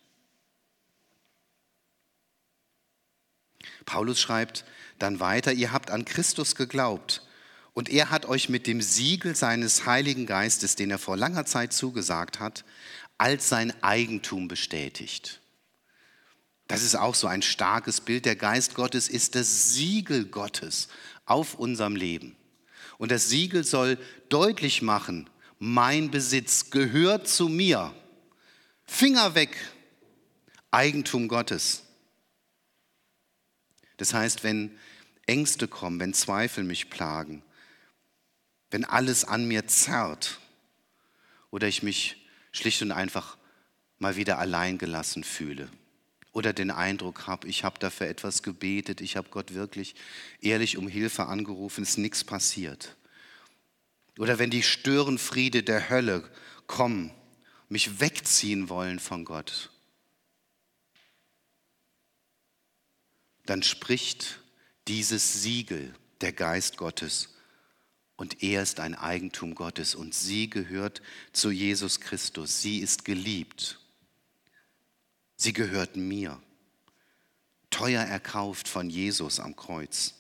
Paulus 3.85 4.19
schreibt 4.19 4.65
dann 4.97 5.19
weiter, 5.19 5.53
ihr 5.53 5.71
habt 5.71 5.91
an 5.91 6.05
Christus 6.05 6.55
geglaubt 6.55 7.21
und 7.75 7.87
er 7.87 8.09
hat 8.09 8.25
euch 8.25 8.49
mit 8.49 8.65
dem 8.65 8.81
Siegel 8.81 9.35
seines 9.35 9.85
Heiligen 9.85 10.25
Geistes, 10.25 10.75
den 10.75 10.89
er 10.89 10.97
vor 10.97 11.17
langer 11.17 11.45
Zeit 11.45 11.71
zugesagt 11.71 12.39
hat, 12.39 12.65
als 13.19 13.47
sein 13.47 13.75
Eigentum 13.83 14.47
bestätigt. 14.47 15.39
Das 16.67 16.81
ist 16.81 16.95
auch 16.95 17.13
so 17.13 17.27
ein 17.27 17.43
starkes 17.43 18.01
Bild. 18.01 18.25
Der 18.25 18.35
Geist 18.35 18.73
Gottes 18.73 19.07
ist 19.07 19.35
das 19.35 19.75
Siegel 19.75 20.25
Gottes 20.25 20.87
auf 21.27 21.53
unserem 21.53 21.95
Leben. 21.95 22.35
Und 22.97 23.11
das 23.11 23.29
Siegel 23.29 23.63
soll 23.63 23.97
deutlich 24.29 24.81
machen, 24.81 25.29
mein 25.59 26.11
Besitz 26.11 26.69
gehört 26.69 27.27
zu 27.27 27.49
mir. 27.49 27.93
Finger 28.85 29.35
weg, 29.35 29.57
Eigentum 30.71 31.27
Gottes. 31.27 31.83
Das 33.97 34.13
heißt, 34.13 34.43
wenn 34.43 34.77
Ängste 35.25 35.67
kommen, 35.67 35.99
wenn 35.99 36.13
Zweifel 36.13 36.63
mich 36.63 36.89
plagen, 36.89 37.43
wenn 38.71 38.85
alles 38.85 39.23
an 39.23 39.47
mir 39.47 39.67
zerrt 39.67 40.39
oder 41.51 41.67
ich 41.67 41.81
mich 41.81 42.27
schlicht 42.51 42.81
und 42.81 42.91
einfach 42.91 43.37
mal 43.97 44.17
wieder 44.17 44.37
allein 44.37 44.77
gelassen 44.77 45.23
fühle 45.23 45.69
oder 46.35 46.51
den 46.51 46.69
Eindruck 46.69 47.27
habe, 47.27 47.47
ich 47.47 47.63
habe 47.63 47.79
dafür 47.79 48.07
etwas 48.07 48.43
gebetet, 48.43 48.99
ich 48.99 49.15
habe 49.15 49.29
Gott 49.29 49.53
wirklich 49.53 49.95
ehrlich 50.41 50.77
um 50.77 50.89
Hilfe 50.89 51.27
angerufen, 51.27 51.81
ist 51.81 51.97
nichts 51.97 52.25
passiert. 52.25 52.97
Oder 54.19 54.37
wenn 54.37 54.49
die 54.49 54.61
Störenfriede 54.61 55.63
der 55.63 55.89
Hölle 55.89 56.29
kommen, 56.67 57.11
mich 57.69 58.01
wegziehen 58.01 58.67
wollen 58.67 58.99
von 58.99 59.23
Gott, 59.23 59.71
dann 63.45 63.63
spricht 63.63 64.41
dieses 64.89 65.41
Siegel 65.41 65.95
der 66.19 66.33
Geist 66.33 66.75
Gottes 66.75 67.29
und 68.17 68.43
er 68.43 68.61
ist 68.61 68.81
ein 68.81 68.95
Eigentum 68.95 69.55
Gottes 69.55 69.95
und 69.95 70.13
sie 70.13 70.49
gehört 70.49 71.01
zu 71.31 71.49
Jesus 71.49 72.01
Christus. 72.01 72.61
Sie 72.61 72.79
ist 72.79 73.05
geliebt. 73.05 73.79
Sie 75.35 75.53
gehört 75.53 75.95
mir. 75.95 76.41
Teuer 77.69 78.03
erkauft 78.03 78.67
von 78.67 78.89
Jesus 78.89 79.39
am 79.39 79.55
Kreuz. 79.55 80.13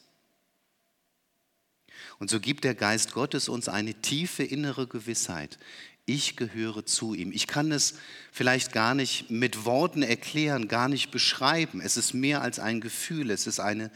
Und 2.19 2.29
so 2.29 2.39
gibt 2.39 2.63
der 2.63 2.75
Geist 2.75 3.13
Gottes 3.13 3.49
uns 3.49 3.67
eine 3.67 3.93
tiefe 3.93 4.43
innere 4.43 4.87
Gewissheit. 4.87 5.57
Ich 6.05 6.35
gehöre 6.35 6.85
zu 6.85 7.13
ihm. 7.13 7.31
Ich 7.31 7.47
kann 7.47 7.71
es 7.71 7.95
vielleicht 8.31 8.71
gar 8.71 8.93
nicht 8.93 9.31
mit 9.31 9.65
Worten 9.65 10.03
erklären, 10.03 10.67
gar 10.67 10.87
nicht 10.87 11.11
beschreiben. 11.11 11.81
Es 11.81 11.97
ist 11.97 12.13
mehr 12.13 12.41
als 12.41 12.59
ein 12.59 12.79
Gefühl, 12.79 13.31
es 13.31 13.47
ist 13.47 13.59
eine 13.59 13.91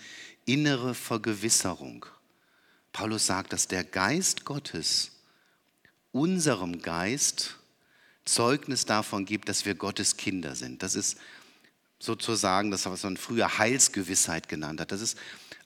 innere 0.46 0.96
Vergewisserung. 0.96 2.06
Paulus 2.92 3.28
sagt, 3.28 3.54
dass 3.54 3.68
der 3.68 3.84
Geist 3.84 4.46
Gottes 4.46 5.12
unserem 6.12 6.82
Geist 6.82 7.59
Zeugnis 8.34 8.86
davon 8.86 9.26
gibt, 9.26 9.50
dass 9.50 9.66
wir 9.66 9.76
Gottes 9.76 10.18
Kinder 10.18 10.56
sind. 10.56 10.84
Das 10.84 10.96
ist 10.96 11.18
sozusagen 12.00 12.72
das, 12.72 12.86
was 12.86 13.04
man 13.04 13.18
früher 13.18 13.58
Heilsgewissheit 13.58 14.48
genannt 14.48 14.80
hat. 14.80 14.92
Das 14.92 15.02
ist 15.02 15.18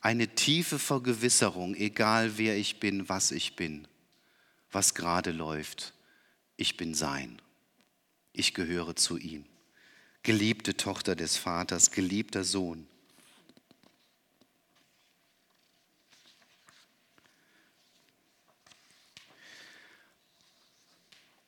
eine 0.02 0.28
tiefe 0.28 0.80
Vergewisserung, 0.80 1.76
egal 1.76 2.38
wer 2.38 2.58
ich 2.58 2.80
bin, 2.80 3.08
was 3.08 3.32
ich 3.32 3.56
bin, 3.56 3.88
was 4.72 4.96
gerade 4.96 5.32
läuft. 5.32 5.94
Ich 6.58 6.78
bin 6.78 6.94
sein. 6.94 7.42
Ich 8.34 8.54
gehöre 8.54 8.96
zu 8.96 9.18
ihm. 9.18 9.46
Geliebte 10.24 10.76
Tochter 10.76 11.16
des 11.16 11.38
Vaters, 11.38 11.92
geliebter 11.92 12.44
Sohn. 12.44 12.88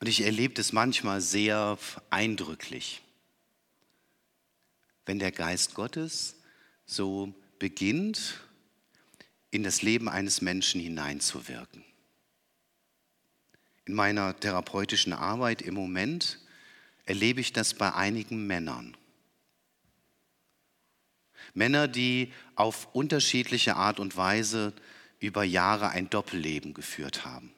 Und 0.06 0.10
ich 0.10 0.22
erlebe 0.22 0.54
das 0.54 0.72
manchmal 0.72 1.20
sehr 1.20 1.80
eindrücklich, 2.12 3.02
wenn 5.08 5.18
der 5.18 5.32
Geist 5.32 5.74
Gottes 5.74 6.36
so 6.86 7.34
beginnt, 7.58 8.40
in 9.50 9.64
das 9.64 9.82
Leben 9.82 10.08
eines 10.08 10.44
Menschen 10.44 10.80
hineinzuwirken. 10.80 11.84
In 13.86 13.96
meiner 13.96 14.40
therapeutischen 14.40 15.12
Arbeit 15.12 15.64
im 15.64 15.74
Moment 15.74 16.38
erlebe 17.06 17.42
ich 17.42 17.52
das 17.52 17.74
bei 17.74 17.92
einigen 17.92 18.46
Männern. 18.46 18.96
Männer, 21.56 21.88
die 21.88 22.32
auf 22.54 22.94
unterschiedliche 22.94 23.76
Art 23.76 24.00
und 24.00 24.16
Weise 24.16 24.72
über 25.20 25.44
Jahre 25.44 25.90
ein 25.90 26.12
Doppelleben 26.12 26.76
geführt 26.76 27.26
haben. 27.26 27.55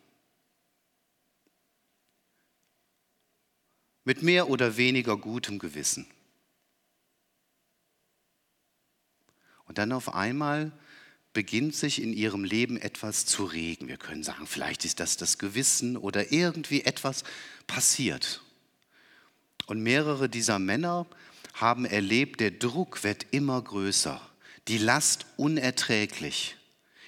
Mit 4.07 4.23
mehr 4.23 4.49
oder 4.49 4.77
weniger 4.77 5.17
gutem 5.17 5.59
Gewissen. 5.59 6.07
Und 9.65 9.77
dann 9.77 9.91
auf 9.91 10.15
einmal 10.15 10.71
beginnt 11.33 11.75
sich 11.75 12.01
in 12.01 12.13
ihrem 12.13 12.45
Leben 12.45 12.77
etwas 12.77 13.25
zu 13.25 13.43
regen. 13.43 13.89
Wir 13.89 13.97
können 13.97 14.23
sagen, 14.23 14.47
vielleicht 14.47 14.85
ist 14.85 15.01
das 15.01 15.17
das 15.17 15.39
Gewissen 15.39 15.97
oder 15.97 16.31
irgendwie 16.31 16.83
etwas 16.83 17.25
passiert. 17.67 18.41
Und 19.65 19.81
mehrere 19.81 20.29
dieser 20.29 20.57
Männer 20.57 21.05
haben 21.53 21.83
erlebt, 21.83 22.39
der 22.39 22.51
Druck 22.51 23.03
wird 23.03 23.25
immer 23.31 23.61
größer, 23.61 24.21
die 24.69 24.77
Last 24.77 25.25
unerträglich. 25.35 26.55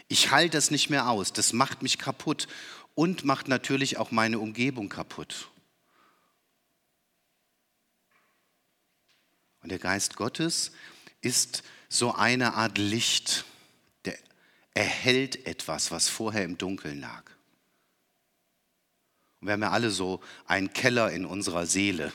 Ich 0.10 0.32
halte 0.32 0.58
das 0.58 0.70
nicht 0.70 0.90
mehr 0.90 1.08
aus, 1.08 1.32
das 1.32 1.54
macht 1.54 1.82
mich 1.82 1.98
kaputt 1.98 2.50
und 2.94 3.24
macht 3.24 3.48
natürlich 3.48 3.96
auch 3.96 4.12
meine 4.12 4.40
Umgebung 4.40 4.90
kaputt. 4.90 5.50
Und 9.62 9.70
der 9.70 9.80
Geist 9.80 10.16
Gottes 10.16 10.72
ist 11.22 11.64
so 11.90 12.14
eine 12.14 12.54
Art 12.54 12.78
Licht, 12.78 13.46
der 14.06 14.18
erhält 14.74 15.46
etwas, 15.46 15.92
was 15.92 16.08
vorher 16.08 16.44
im 16.44 16.58
Dunkeln 16.58 17.02
lag. 17.02 17.24
Und 19.42 19.48
wir 19.48 19.54
haben 19.54 19.62
ja 19.62 19.72
alle 19.72 19.90
so 19.90 20.22
einen 20.46 20.74
Keller 20.74 21.12
in 21.12 21.26
unserer 21.26 21.66
Seele. 21.66 22.12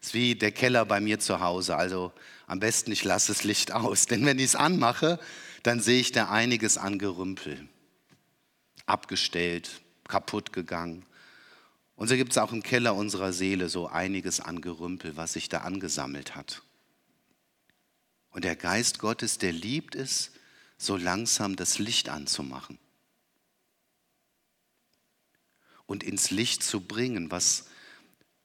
Das 0.00 0.08
ist 0.08 0.14
wie 0.14 0.34
der 0.34 0.52
Keller 0.52 0.84
bei 0.84 1.00
mir 1.00 1.18
zu 1.18 1.40
Hause. 1.40 1.76
Also 1.76 2.12
am 2.46 2.60
besten 2.60 2.92
ich 2.92 3.04
lasse 3.04 3.32
das 3.32 3.44
Licht 3.44 3.72
aus, 3.72 4.06
denn 4.06 4.24
wenn 4.26 4.38
ich 4.38 4.46
es 4.46 4.56
anmache, 4.56 5.18
dann 5.62 5.80
sehe 5.80 6.00
ich 6.00 6.12
da 6.12 6.28
einiges 6.28 6.78
an 6.78 6.98
Gerümpel. 6.98 7.68
Abgestellt, 8.84 9.80
kaputt 10.06 10.52
gegangen. 10.52 11.04
Und 11.96 12.08
so 12.08 12.14
gibt 12.14 12.32
es 12.32 12.38
auch 12.38 12.52
im 12.52 12.62
Keller 12.62 12.94
unserer 12.94 13.32
Seele 13.32 13.68
so 13.68 13.88
einiges 13.88 14.40
an 14.40 14.60
Gerümpel, 14.60 15.16
was 15.16 15.32
sich 15.32 15.48
da 15.48 15.58
angesammelt 15.58 16.36
hat. 16.36 16.62
Und 18.36 18.44
der 18.44 18.54
Geist 18.54 18.98
Gottes, 18.98 19.38
der 19.38 19.50
liebt 19.50 19.94
es, 19.94 20.30
so 20.76 20.98
langsam 20.98 21.56
das 21.56 21.78
Licht 21.78 22.10
anzumachen 22.10 22.78
und 25.86 26.04
ins 26.04 26.30
Licht 26.30 26.62
zu 26.62 26.82
bringen, 26.82 27.30
was, 27.30 27.64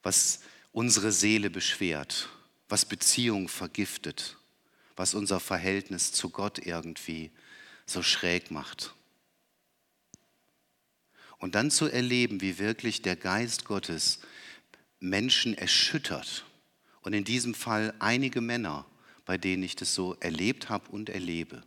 was 0.02 0.40
unsere 0.72 1.12
Seele 1.12 1.50
beschwert, 1.50 2.30
was 2.70 2.86
Beziehung 2.86 3.50
vergiftet, 3.50 4.38
was 4.96 5.14
unser 5.14 5.42
Verhältnis 5.42 6.14
zu 6.14 6.30
Gott 6.30 6.66
irgendwie 6.66 7.30
so 7.86 8.02
schräg 8.02 8.50
macht. 8.50 8.96
Und 11.38 11.54
dann 11.54 11.70
zu 11.70 11.88
erleben, 11.88 12.40
wie 12.40 12.60
wirklich 12.60 13.02
der 13.02 13.18
Geist 13.18 13.66
Gottes 13.66 14.20
Menschen 15.02 15.54
erschüttert. 15.54 16.46
Und 17.02 17.12
in 17.12 17.26
diesem 17.26 17.54
Fall 17.54 17.94
einige 18.00 18.40
Männer 18.40 18.86
bei 19.26 19.38
denen 19.38 19.64
ich 19.64 19.76
das 19.76 19.94
so 19.94 20.16
erlebt 20.20 20.70
habe 20.70 20.90
und 20.92 21.10
erlebe. 21.10 21.64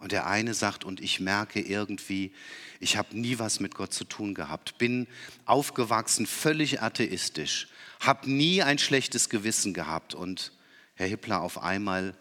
Und 0.00 0.12
der 0.12 0.26
eine 0.26 0.54
sagt, 0.54 0.84
und 0.84 0.98
ich 0.98 1.20
merke 1.20 1.60
irgendwie, 1.60 2.32
ich 2.80 2.96
habe 2.96 3.18
nie 3.18 3.38
was 3.38 3.60
mit 3.60 3.74
Gott 3.74 3.92
zu 3.92 4.04
tun 4.04 4.32
gehabt, 4.32 4.78
bin 4.78 5.06
aufgewachsen 5.44 6.26
völlig 6.26 6.80
atheistisch, 6.80 7.68
habe 8.00 8.30
nie 8.30 8.62
ein 8.62 8.78
schlechtes 8.78 9.28
Gewissen 9.28 9.74
gehabt. 9.74 10.14
Und 10.14 10.52
Herr 10.94 11.06
Hippler, 11.06 11.42
auf 11.42 11.62
einmal, 11.62 12.16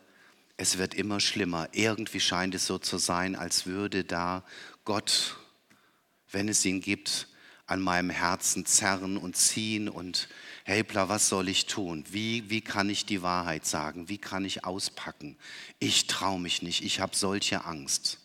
es 0.57 0.77
wird 0.77 0.93
immer 0.93 1.21
schlimmer. 1.21 1.69
Irgendwie 1.71 2.19
scheint 2.19 2.53
es 2.53 2.67
so 2.67 2.79
zu 2.79 2.97
sein, 2.97 3.37
als 3.37 3.65
würde 3.65 4.03
da 4.03 4.43
Gott, 4.83 5.37
wenn 6.31 6.49
es 6.49 6.65
ihn 6.65 6.81
gibt, 6.81 7.28
an 7.69 7.81
meinem 7.81 8.09
Herzen 8.09 8.65
zerren 8.65 9.15
und 9.17 9.35
ziehen 9.35 9.89
und 9.89 10.27
Hebler, 10.63 11.07
was 11.07 11.29
soll 11.29 11.49
ich 11.49 11.67
tun? 11.67 12.03
Wie, 12.09 12.49
wie 12.49 12.61
kann 12.61 12.89
ich 12.89 13.05
die 13.05 13.21
Wahrheit 13.21 13.65
sagen? 13.65 14.09
Wie 14.09 14.17
kann 14.17 14.43
ich 14.43 14.65
auspacken? 14.65 15.37
Ich 15.77 16.07
traue 16.07 16.39
mich 16.39 16.61
nicht, 16.61 16.83
ich 16.83 16.99
habe 16.99 17.15
solche 17.15 17.65
Angst. 17.65 18.19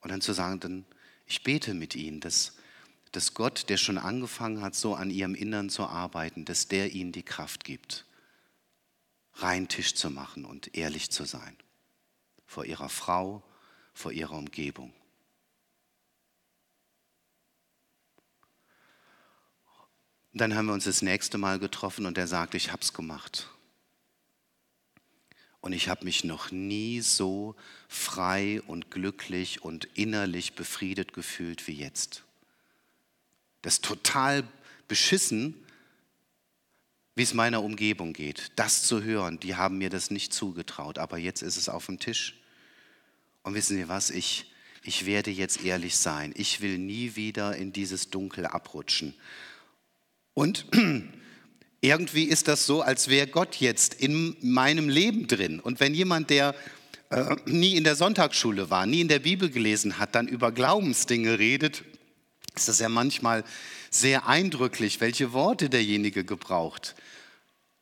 Und 0.00 0.10
dann 0.10 0.20
zu 0.20 0.32
sagen, 0.32 0.60
dann, 0.60 0.84
ich 1.26 1.42
bete 1.42 1.74
mit 1.74 1.96
ihnen, 1.96 2.20
dass, 2.20 2.56
dass 3.10 3.34
Gott, 3.34 3.68
der 3.68 3.78
schon 3.78 3.98
angefangen 3.98 4.60
hat, 4.60 4.76
so 4.76 4.94
an 4.94 5.10
ihrem 5.10 5.34
Innern 5.34 5.70
zu 5.70 5.86
arbeiten, 5.86 6.44
dass 6.44 6.68
der 6.68 6.92
ihnen 6.92 7.10
die 7.10 7.24
Kraft 7.24 7.64
gibt, 7.64 8.06
rein 9.34 9.66
Tisch 9.66 9.94
zu 9.94 10.08
machen 10.08 10.44
und 10.44 10.76
ehrlich 10.76 11.10
zu 11.10 11.24
sein. 11.24 11.56
Vor 12.46 12.64
ihrer 12.64 12.88
Frau, 12.88 13.42
vor 13.92 14.12
ihrer 14.12 14.36
Umgebung. 14.36 14.92
Und 20.38 20.42
dann 20.42 20.54
haben 20.54 20.66
wir 20.66 20.72
uns 20.72 20.84
das 20.84 21.02
nächste 21.02 21.36
Mal 21.36 21.58
getroffen 21.58 22.06
und 22.06 22.16
er 22.16 22.28
sagte, 22.28 22.56
ich 22.56 22.70
habe 22.70 22.80
es 22.80 22.92
gemacht. 22.92 23.48
Und 25.60 25.72
ich 25.72 25.88
habe 25.88 26.04
mich 26.04 26.22
noch 26.22 26.52
nie 26.52 27.00
so 27.00 27.56
frei 27.88 28.62
und 28.68 28.92
glücklich 28.92 29.62
und 29.62 29.86
innerlich 29.94 30.52
befriedet 30.52 31.12
gefühlt 31.12 31.66
wie 31.66 31.72
jetzt. 31.72 32.22
Das 33.62 33.74
ist 33.74 33.84
total 33.84 34.44
beschissen, 34.86 35.56
wie 37.16 37.24
es 37.24 37.34
meiner 37.34 37.64
Umgebung 37.64 38.12
geht. 38.12 38.52
Das 38.54 38.84
zu 38.84 39.02
hören, 39.02 39.40
die 39.40 39.56
haben 39.56 39.78
mir 39.78 39.90
das 39.90 40.12
nicht 40.12 40.32
zugetraut, 40.32 40.98
aber 40.98 41.18
jetzt 41.18 41.42
ist 41.42 41.56
es 41.56 41.68
auf 41.68 41.86
dem 41.86 41.98
Tisch. 41.98 42.38
Und 43.42 43.54
wissen 43.54 43.76
Sie 43.76 43.88
was, 43.88 44.08
ich, 44.10 44.52
ich 44.84 45.04
werde 45.04 45.32
jetzt 45.32 45.64
ehrlich 45.64 45.96
sein. 45.96 46.32
Ich 46.36 46.60
will 46.60 46.78
nie 46.78 47.16
wieder 47.16 47.56
in 47.56 47.72
dieses 47.72 48.10
Dunkel 48.10 48.46
abrutschen. 48.46 49.16
Und 50.38 50.66
irgendwie 51.80 52.22
ist 52.22 52.46
das 52.46 52.64
so, 52.64 52.80
als 52.80 53.08
wäre 53.08 53.26
Gott 53.26 53.56
jetzt 53.56 53.94
in 53.94 54.36
meinem 54.40 54.88
Leben 54.88 55.26
drin. 55.26 55.58
Und 55.58 55.80
wenn 55.80 55.94
jemand, 55.94 56.30
der 56.30 56.54
äh, 57.10 57.34
nie 57.46 57.74
in 57.74 57.82
der 57.82 57.96
Sonntagsschule 57.96 58.70
war, 58.70 58.86
nie 58.86 59.00
in 59.00 59.08
der 59.08 59.18
Bibel 59.18 59.50
gelesen 59.50 59.98
hat, 59.98 60.14
dann 60.14 60.28
über 60.28 60.52
Glaubensdinge 60.52 61.40
redet, 61.40 61.82
ist 62.54 62.68
das 62.68 62.78
ja 62.78 62.88
manchmal 62.88 63.42
sehr 63.90 64.28
eindrücklich, 64.28 65.00
welche 65.00 65.32
Worte 65.32 65.68
derjenige 65.68 66.22
gebraucht. 66.22 66.94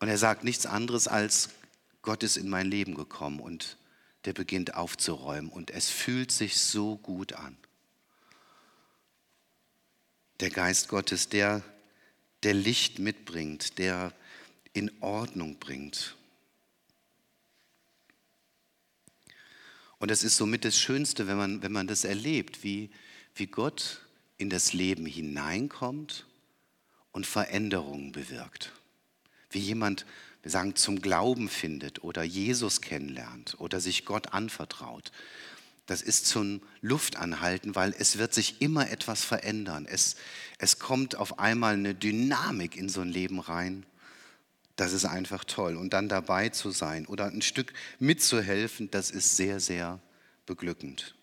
Und 0.01 0.09
er 0.09 0.17
sagt 0.17 0.43
nichts 0.43 0.65
anderes 0.65 1.09
als, 1.09 1.51
Gott 2.01 2.23
ist 2.23 2.39
in 2.39 2.49
mein 2.49 2.71
Leben 2.71 2.95
gekommen 2.95 3.39
und 3.39 3.77
der 4.25 4.33
beginnt 4.33 4.77
aufzuräumen 4.77 5.51
und 5.51 5.71
es 5.73 5.91
fühlt 5.91 6.33
sich 6.33 6.57
so 6.57 6.97
gut 6.97 7.35
an. 7.35 7.55
Der 10.41 10.49
Geist 10.49 10.89
Gottes, 10.89 11.29
der 11.29 11.63
der 12.47 12.55
Licht 12.55 13.01
mitbringt, 13.01 13.77
der 13.79 14.13
in 14.73 14.93
Ordnung 15.01 15.59
bringt. 15.59 16.15
Und 19.99 20.13
das 20.13 20.23
ist 20.23 20.37
somit 20.37 20.65
das 20.65 20.79
Schönste, 20.79 21.27
wenn 21.27 21.37
man, 21.37 21.63
wenn 21.63 21.73
man 21.73 21.89
das 21.89 22.05
erlebt, 22.05 22.63
wie, 22.63 22.91
wie 23.35 23.49
Gott 23.49 24.01
in 24.39 24.49
das 24.49 24.73
Leben 24.73 25.07
hineinkommt 25.07 26.25
und 27.11 27.27
Veränderungen 27.27 28.13
bewirkt. 28.13 28.73
Wie 29.51 29.59
jemand, 29.59 30.07
wir 30.43 30.53
sagen, 30.53 30.77
zum 30.77 31.03
Glauben 31.03 31.49
findet 31.49 32.05
oder 32.05 32.23
Jesus 32.23 32.81
kennenlernt 32.81 33.57
oder 33.59 33.81
sich 33.81 34.05
Gott 34.05 34.33
anvertraut 34.33 35.11
das 35.87 36.03
ist 36.03 36.27
zum 36.27 36.61
Luftanhalten, 36.81 37.77
weil 37.77 37.95
es 37.97 38.19
wird 38.19 38.35
sich 38.35 38.61
immer 38.61 38.91
etwas 38.91 39.25
verändern. 39.25 39.87
Es, 39.89 40.17
es 40.59 40.79
kommt 40.81 41.15
auf 41.15 41.39
einmal 41.39 41.75
eine 41.75 41.95
Dynamik 41.95 42.77
in 42.77 42.89
so 42.89 43.01
ein 43.01 43.09
Leben 43.09 43.39
rein. 43.39 43.87
Das 44.75 44.93
ist 44.93 45.05
einfach 45.05 45.45
toll. 45.45 45.77
Und 45.77 45.93
dann 45.93 46.09
dabei 46.09 46.49
zu 46.49 46.73
sein 46.73 47.07
oder 47.07 47.27
ein 47.27 47.41
Stück 47.41 47.73
mitzuhelfen, 48.01 48.91
das 48.91 49.11
ist 49.11 49.37
sehr, 49.37 49.61
sehr 49.61 50.01
beglückend. 50.45 51.15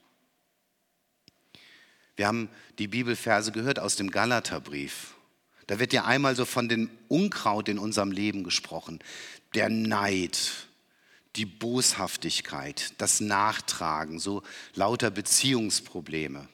Wir 2.15 2.27
haben 2.27 2.49
die 2.79 2.87
Bibelverse 2.87 3.51
gehört 3.51 3.79
aus 3.79 3.97
dem 3.97 4.11
Galaterbrief. 4.11 5.15
Da 5.67 5.79
wird 5.79 5.93
ja 5.93 6.05
einmal 6.05 6.35
so 6.35 6.45
von 6.45 6.69
dem 6.69 6.89
Unkraut 7.07 7.67
in 7.69 7.79
unserem 7.79 8.11
Leben 8.11 8.43
gesprochen. 8.43 8.99
Der 9.55 9.69
Neid, 9.69 10.67
die 11.35 11.45
Boshaftigkeit, 11.45 12.93
das 12.99 13.19
Nachtragen, 13.19 14.19
so 14.19 14.43
lauter 14.75 15.09
Beziehungsprobleme. 15.09 16.47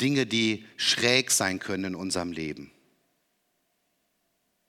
Dinge, 0.00 0.26
die 0.26 0.66
schräg 0.76 1.30
sein 1.30 1.58
können 1.58 1.84
in 1.84 1.94
unserem 1.94 2.32
Leben. 2.32 2.72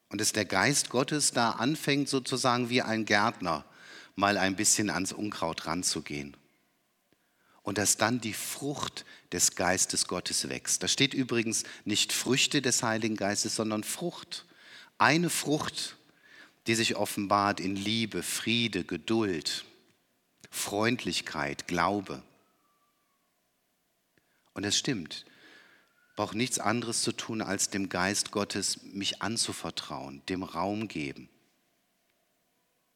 Und 0.09 0.21
dass 0.21 0.31
der 0.31 0.45
Geist 0.45 0.89
Gottes 0.89 1.31
da 1.31 1.51
anfängt, 1.51 2.07
sozusagen 2.07 2.69
wie 2.69 2.83
ein 2.83 3.05
Gärtner 3.05 3.65
mal 4.15 4.37
ein 4.37 4.55
bisschen 4.55 4.91
ans 4.91 5.11
Unkraut 5.11 5.65
ranzugehen. 5.65 6.37
Und 7.63 7.79
dass 7.79 7.97
dann 7.97 8.21
die 8.21 8.33
Frucht 8.33 9.05
des 9.31 9.55
Geistes 9.55 10.07
Gottes 10.07 10.49
wächst. 10.49 10.83
Da 10.83 10.87
steht 10.87 11.15
übrigens 11.15 11.63
nicht 11.85 12.13
Früchte 12.13 12.61
des 12.61 12.83
Heiligen 12.83 13.15
Geistes, 13.15 13.55
sondern 13.55 13.83
Frucht. 13.83 14.45
Eine 14.99 15.31
Frucht 15.31 15.95
die 16.67 16.75
sich 16.75 16.95
offenbart 16.95 17.59
in 17.59 17.75
Liebe, 17.75 18.23
Friede, 18.23 18.83
Geduld, 18.83 19.65
Freundlichkeit, 20.49 21.67
Glaube. 21.67 22.23
Und 24.53 24.63
es 24.63 24.77
stimmt, 24.77 25.25
brauche 26.15 26.37
nichts 26.37 26.59
anderes 26.59 27.01
zu 27.01 27.11
tun, 27.11 27.41
als 27.41 27.69
dem 27.69 27.89
Geist 27.89 28.31
Gottes 28.31 28.83
mich 28.83 29.21
anzuvertrauen, 29.21 30.21
dem 30.27 30.43
Raum 30.43 30.87
geben. 30.87 31.27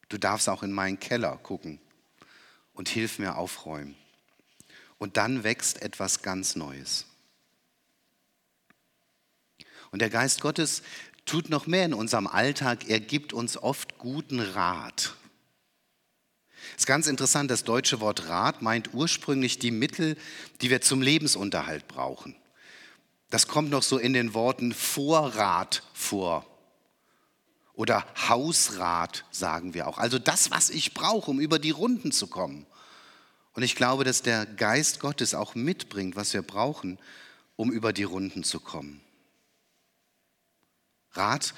Du 0.10 0.18
darfst 0.18 0.48
auch 0.48 0.64
in 0.64 0.72
meinen 0.72 1.00
Keller 1.00 1.38
gucken 1.38 1.80
und 2.74 2.88
hilf 2.90 3.20
mir 3.20 3.36
aufräumen. 3.36 3.96
Und 5.00 5.18
dann 5.18 5.44
wächst 5.44 5.82
etwas 5.82 6.22
ganz 6.22 6.56
Neues. 6.56 7.06
Und 9.92 10.00
der 10.00 10.10
Geist 10.10 10.42
Gottes 10.42 10.84
tut 11.28 11.50
noch 11.50 11.68
mehr 11.68 11.86
in 11.86 11.94
unserem 11.94 12.26
Alltag. 12.26 12.90
Er 12.90 13.00
gibt 13.00 13.34
uns 13.34 13.58
oft 13.58 13.98
guten 14.00 14.40
Rat. 14.40 15.14
Es 16.74 16.82
ist 16.82 16.88
ganz 16.88 17.08
interessant, 17.08 17.52
das 17.52 17.64
deutsche 17.64 18.00
Wort 18.02 18.28
Rat 18.28 18.62
meint 18.62 18.94
ursprünglich 18.94 19.60
die 19.60 19.72
Mittel, 19.72 20.18
die 20.62 20.70
wir 20.70 20.82
zum 20.82 21.02
Lebensunterhalt 21.02 21.88
brauchen. 21.88 22.36
Das 23.30 23.48
kommt 23.48 23.70
noch 23.70 23.84
so 23.84 23.98
in 23.98 24.14
den 24.14 24.34
Worten 24.34 24.74
Vorrat 24.74 25.84
vor. 25.94 26.46
Oder 27.74 28.06
Hausrat 28.28 29.26
sagen 29.32 29.74
wir 29.74 29.88
auch. 29.88 29.98
Also 29.98 30.18
das, 30.18 30.50
was 30.50 30.70
ich 30.70 30.94
brauche, 30.94 31.30
um 31.30 31.40
über 31.40 31.60
die 31.60 31.70
Runden 31.70 32.12
zu 32.12 32.28
kommen. 32.28 32.66
Und 33.54 33.64
ich 33.64 33.76
glaube, 33.76 34.04
dass 34.04 34.22
der 34.22 34.46
Geist 34.46 35.00
Gottes 35.00 35.34
auch 35.34 35.56
mitbringt, 35.56 36.16
was 36.16 36.34
wir 36.34 36.42
brauchen, 36.42 36.98
um 37.56 37.72
über 37.72 37.94
die 37.94 38.04
Runden 38.04 38.44
zu 38.44 38.60
kommen. 38.60 39.02
Rat 41.12 41.54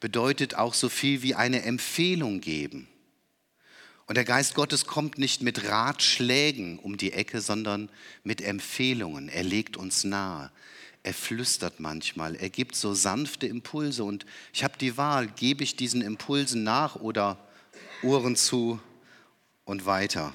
bedeutet 0.00 0.54
auch 0.54 0.74
so 0.74 0.88
viel 0.88 1.22
wie 1.22 1.34
eine 1.34 1.62
Empfehlung 1.62 2.40
geben. 2.40 2.88
Und 4.06 4.16
der 4.16 4.24
Geist 4.24 4.54
Gottes 4.54 4.86
kommt 4.86 5.18
nicht 5.18 5.42
mit 5.42 5.68
Ratschlägen 5.68 6.80
um 6.80 6.96
die 6.96 7.12
Ecke, 7.12 7.40
sondern 7.40 7.88
mit 8.24 8.40
Empfehlungen. 8.42 9.28
Er 9.28 9.44
legt 9.44 9.76
uns 9.76 10.02
nahe. 10.02 10.50
Er 11.02 11.14
flüstert 11.14 11.78
manchmal. 11.78 12.34
Er 12.34 12.50
gibt 12.50 12.74
so 12.74 12.92
sanfte 12.92 13.46
Impulse. 13.46 14.02
Und 14.02 14.26
ich 14.52 14.64
habe 14.64 14.76
die 14.78 14.96
Wahl, 14.96 15.28
gebe 15.28 15.62
ich 15.62 15.76
diesen 15.76 16.02
Impulsen 16.02 16.64
nach 16.64 16.96
oder 16.96 17.38
Ohren 18.02 18.34
zu 18.34 18.80
und 19.64 19.86
weiter. 19.86 20.34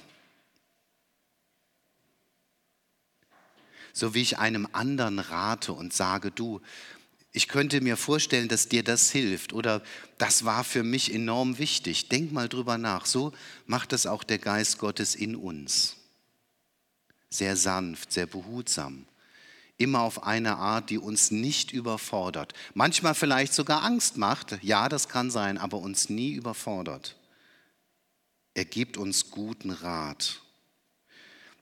So 3.91 4.13
wie 4.13 4.21
ich 4.21 4.39
einem 4.39 4.67
anderen 4.71 5.19
rate 5.19 5.73
und 5.73 5.93
sage, 5.93 6.31
du, 6.31 6.61
ich 7.35 7.49
könnte 7.49 7.81
mir 7.81 7.97
vorstellen, 7.97 8.47
dass 8.47 8.69
dir 8.69 8.81
das 8.81 9.11
hilft 9.11 9.51
oder 9.51 9.81
das 10.17 10.45
war 10.45 10.63
für 10.63 10.83
mich 10.83 11.13
enorm 11.13 11.57
wichtig. 11.57 12.07
Denk 12.07 12.31
mal 12.31 12.47
drüber 12.47 12.77
nach. 12.77 13.05
So 13.05 13.33
macht 13.65 13.91
das 13.91 14.05
auch 14.05 14.23
der 14.23 14.37
Geist 14.37 14.77
Gottes 14.77 15.15
in 15.15 15.35
uns. 15.35 15.97
Sehr 17.29 17.57
sanft, 17.57 18.13
sehr 18.13 18.25
behutsam. 18.25 19.05
Immer 19.75 19.99
auf 19.99 20.23
eine 20.23 20.55
Art, 20.55 20.89
die 20.89 20.97
uns 20.97 21.29
nicht 21.29 21.73
überfordert. 21.73 22.53
Manchmal 22.73 23.13
vielleicht 23.13 23.53
sogar 23.53 23.83
Angst 23.83 24.15
macht. 24.15 24.57
Ja, 24.63 24.87
das 24.87 25.09
kann 25.09 25.29
sein, 25.29 25.57
aber 25.57 25.79
uns 25.79 26.07
nie 26.07 26.31
überfordert. 26.31 27.17
Er 28.53 28.63
gibt 28.63 28.95
uns 28.95 29.29
guten 29.29 29.71
Rat. 29.71 30.41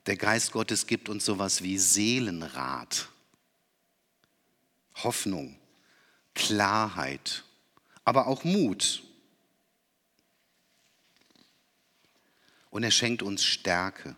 Der 0.06 0.16
Geist 0.16 0.52
Gottes 0.52 0.86
gibt 0.86 1.08
uns 1.08 1.24
sowas 1.24 1.62
wie 1.64 1.78
Seelenrat. 1.78 3.08
Hoffnung, 5.02 5.56
Klarheit, 6.34 7.44
aber 8.04 8.26
auch 8.26 8.44
Mut. 8.44 9.02
Und 12.70 12.82
er 12.82 12.90
schenkt 12.90 13.22
uns 13.22 13.44
Stärke. 13.44 14.16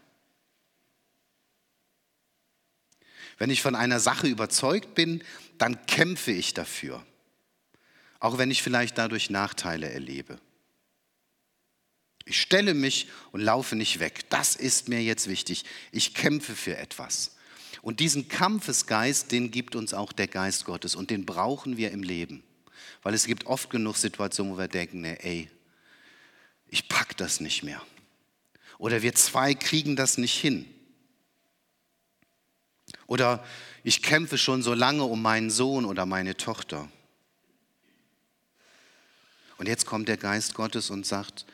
Wenn 3.39 3.51
ich 3.51 3.61
von 3.61 3.75
einer 3.75 4.01
Sache 4.01 4.27
überzeugt 4.27 4.95
bin, 4.95 5.23
dann 5.59 5.85
kämpfe 5.87 6.33
ich 6.33 6.55
dafür, 6.55 7.05
auch 8.19 8.39
wenn 8.39 8.51
ich 8.51 8.63
vielleicht 8.63 8.97
dadurch 8.97 9.31
Nachteile 9.31 9.91
erlebe. 9.91 10.41
Ich 12.25 12.41
stelle 12.41 12.75
mich 12.75 13.09
und 13.31 13.41
laufe 13.41 13.77
nicht 13.77 14.01
weg. 14.01 14.29
Das 14.31 14.57
ist 14.57 14.89
mir 14.89 15.01
jetzt 15.01 15.29
wichtig. 15.29 15.65
Ich 15.93 16.13
kämpfe 16.13 16.57
für 16.57 16.77
etwas. 16.77 17.36
Und 17.87 18.01
diesen 18.01 18.27
Kampfesgeist, 18.27 19.31
den 19.31 19.53
gibt 19.53 19.77
uns 19.77 19.95
auch 19.95 20.11
der 20.11 20.27
Geist 20.27 20.65
Gottes 20.65 20.97
und 20.97 21.09
den 21.09 21.25
brauchen 21.25 21.77
wir 21.77 21.93
im 21.93 22.03
Leben. 22.03 22.43
Weil 23.05 23.15
es 23.15 23.27
gibt 23.29 23.47
oft 23.47 23.71
genug 23.71 23.97
Situationen, 23.97 24.53
wo 24.53 24.59
wir 24.59 24.67
denken, 24.67 25.03
nee, 25.03 25.17
ey, 25.21 25.51
ich 26.67 26.89
pack 26.89 27.17
das 27.17 27.39
nicht 27.39 27.63
mehr. 27.63 27.81
Oder 28.79 29.03
wir 29.03 29.15
zwei 29.15 29.55
kriegen 29.55 29.95
das 29.95 30.19
nicht 30.19 30.37
hin. 30.37 30.67
Oder 33.07 33.47
ich 33.85 34.03
kämpfe 34.03 34.37
schon 34.37 34.65
so 34.65 34.75
lange 34.75 35.05
um 35.05 35.23
meinen 35.23 35.51
Sohn 35.51 35.85
oder 35.85 36.07
meine 36.07 36.37
Tochter. 36.37 36.91
Und 39.59 39.69
jetzt 39.69 39.87
kommt 39.87 40.09
der 40.09 40.17
Geist 40.17 40.55
Gottes 40.55 40.91
und 40.91 41.07
sagt, 41.07 41.47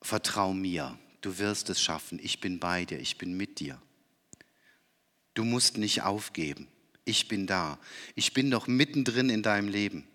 vertrau 0.00 0.54
mir, 0.54 0.96
du 1.20 1.36
wirst 1.38 1.68
es 1.68 1.82
schaffen, 1.82 2.20
ich 2.22 2.38
bin 2.38 2.60
bei 2.60 2.84
dir, 2.84 3.00
ich 3.00 3.18
bin 3.18 3.36
mit 3.36 3.58
dir. 3.58 3.82
Du 5.36 5.44
musst 5.44 5.76
nicht 5.76 6.02
aufgeben. 6.02 6.66
Ich 7.04 7.28
bin 7.28 7.46
da. 7.46 7.78
Ich 8.14 8.32
bin 8.32 8.50
doch 8.50 8.66
mittendrin 8.66 9.28
in 9.28 9.42
deinem 9.42 9.68
Leben. 9.68 10.08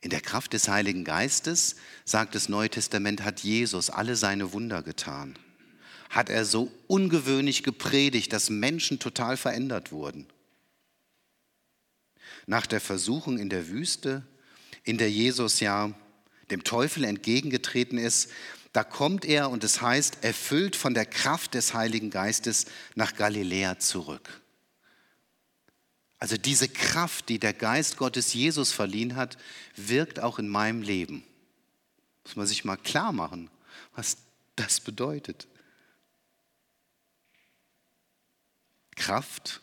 In 0.00 0.10
der 0.10 0.20
Kraft 0.20 0.54
des 0.54 0.68
Heiligen 0.68 1.04
Geistes, 1.04 1.76
sagt 2.04 2.34
das 2.34 2.48
Neue 2.48 2.68
Testament, 2.68 3.22
hat 3.22 3.40
Jesus 3.40 3.90
alle 3.90 4.16
seine 4.16 4.52
Wunder 4.52 4.82
getan. 4.82 5.38
Hat 6.10 6.30
er 6.30 6.44
so 6.44 6.72
ungewöhnlich 6.88 7.62
gepredigt, 7.62 8.32
dass 8.32 8.50
Menschen 8.50 8.98
total 8.98 9.36
verändert 9.36 9.92
wurden. 9.92 10.26
Nach 12.46 12.66
der 12.66 12.80
Versuchung 12.80 13.38
in 13.38 13.50
der 13.50 13.68
Wüste, 13.68 14.26
in 14.82 14.98
der 14.98 15.12
Jesus 15.12 15.60
ja 15.60 15.94
dem 16.50 16.64
Teufel 16.64 17.04
entgegengetreten 17.04 17.98
ist, 17.98 18.30
da 18.76 18.84
kommt 18.84 19.24
er 19.24 19.48
und 19.48 19.64
es 19.64 19.80
heißt, 19.80 20.22
erfüllt 20.22 20.76
von 20.76 20.92
der 20.92 21.06
Kraft 21.06 21.54
des 21.54 21.72
Heiligen 21.72 22.10
Geistes 22.10 22.66
nach 22.94 23.14
Galiläa 23.14 23.78
zurück. 23.78 24.42
Also 26.18 26.36
diese 26.36 26.68
Kraft, 26.68 27.30
die 27.30 27.38
der 27.38 27.54
Geist 27.54 27.96
Gottes 27.96 28.34
Jesus 28.34 28.72
verliehen 28.72 29.16
hat, 29.16 29.38
wirkt 29.76 30.20
auch 30.20 30.38
in 30.38 30.46
meinem 30.46 30.82
Leben. 30.82 31.24
Muss 32.24 32.36
man 32.36 32.46
sich 32.46 32.66
mal 32.66 32.76
klar 32.76 33.12
machen, 33.12 33.48
was 33.94 34.18
das 34.56 34.80
bedeutet. 34.80 35.48
Kraft, 38.94 39.62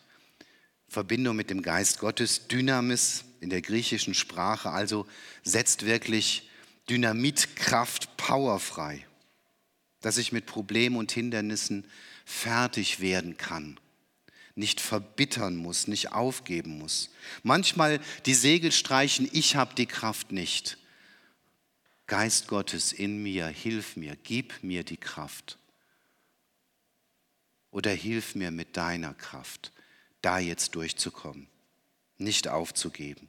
Verbindung 0.88 1.36
mit 1.36 1.50
dem 1.50 1.62
Geist 1.62 2.00
Gottes, 2.00 2.48
Dynamis 2.48 3.22
in 3.38 3.50
der 3.50 3.62
griechischen 3.62 4.14
Sprache, 4.14 4.70
also 4.70 5.06
setzt 5.44 5.86
wirklich 5.86 6.50
Dynamitkraft, 6.90 8.13
powerfrei, 8.24 9.06
dass 10.00 10.16
ich 10.16 10.32
mit 10.32 10.46
Problemen 10.46 10.96
und 10.96 11.12
Hindernissen 11.12 11.86
fertig 12.24 13.00
werden 13.00 13.36
kann, 13.36 13.78
nicht 14.54 14.80
verbittern 14.80 15.56
muss, 15.56 15.88
nicht 15.88 16.12
aufgeben 16.12 16.78
muss. 16.78 17.10
Manchmal 17.42 18.00
die 18.24 18.32
Segel 18.32 18.72
streichen, 18.72 19.28
ich 19.30 19.56
habe 19.56 19.74
die 19.74 19.84
Kraft 19.84 20.32
nicht. 20.32 20.78
Geist 22.06 22.48
Gottes 22.48 22.94
in 22.94 23.22
mir, 23.22 23.46
hilf 23.46 23.94
mir, 23.94 24.16
gib 24.16 24.62
mir 24.62 24.84
die 24.84 24.96
Kraft. 24.96 25.58
Oder 27.70 27.90
hilf 27.90 28.34
mir 28.34 28.50
mit 28.50 28.78
deiner 28.78 29.12
Kraft, 29.12 29.70
da 30.22 30.38
jetzt 30.38 30.76
durchzukommen, 30.76 31.46
nicht 32.16 32.48
aufzugeben. 32.48 33.28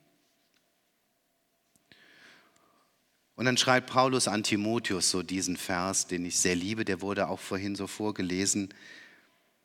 Und 3.36 3.46
dann 3.46 3.58
schreibt 3.58 3.90
Paulus 3.90 4.28
an 4.28 4.44
Timotheus 4.44 5.12
so 5.12 5.22
diesen 5.22 5.58
Vers, 5.58 6.08
den 6.08 6.26
ich 6.26 6.40
sehr 6.40 6.56
liebe, 6.56 6.86
der 6.86 7.02
wurde 7.02 7.28
auch 7.28 7.40
vorhin 7.40 7.76
so 7.76 7.88
vorgelesen. 7.88 8.74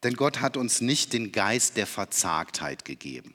Denn 0.03 0.15
Gott 0.15 0.41
hat 0.41 0.57
uns 0.57 0.81
nicht 0.81 1.13
den 1.13 1.31
Geist 1.31 1.77
der 1.77 1.87
Verzagtheit 1.87 2.85
gegeben. 2.85 3.35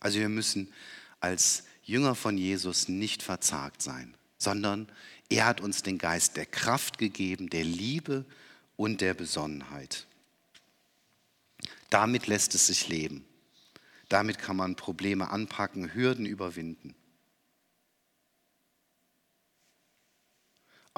Also 0.00 0.18
wir 0.18 0.28
müssen 0.28 0.72
als 1.20 1.64
Jünger 1.82 2.14
von 2.14 2.36
Jesus 2.36 2.88
nicht 2.88 3.22
verzagt 3.22 3.82
sein, 3.82 4.14
sondern 4.36 4.88
er 5.30 5.46
hat 5.46 5.60
uns 5.60 5.82
den 5.82 5.98
Geist 5.98 6.36
der 6.36 6.46
Kraft 6.46 6.98
gegeben, 6.98 7.48
der 7.50 7.64
Liebe 7.64 8.24
und 8.76 9.00
der 9.00 9.14
Besonnenheit. 9.14 10.06
Damit 11.90 12.26
lässt 12.26 12.54
es 12.54 12.66
sich 12.66 12.88
leben. 12.88 13.24
Damit 14.08 14.38
kann 14.38 14.56
man 14.56 14.76
Probleme 14.76 15.30
anpacken, 15.30 15.94
Hürden 15.94 16.26
überwinden. 16.26 16.94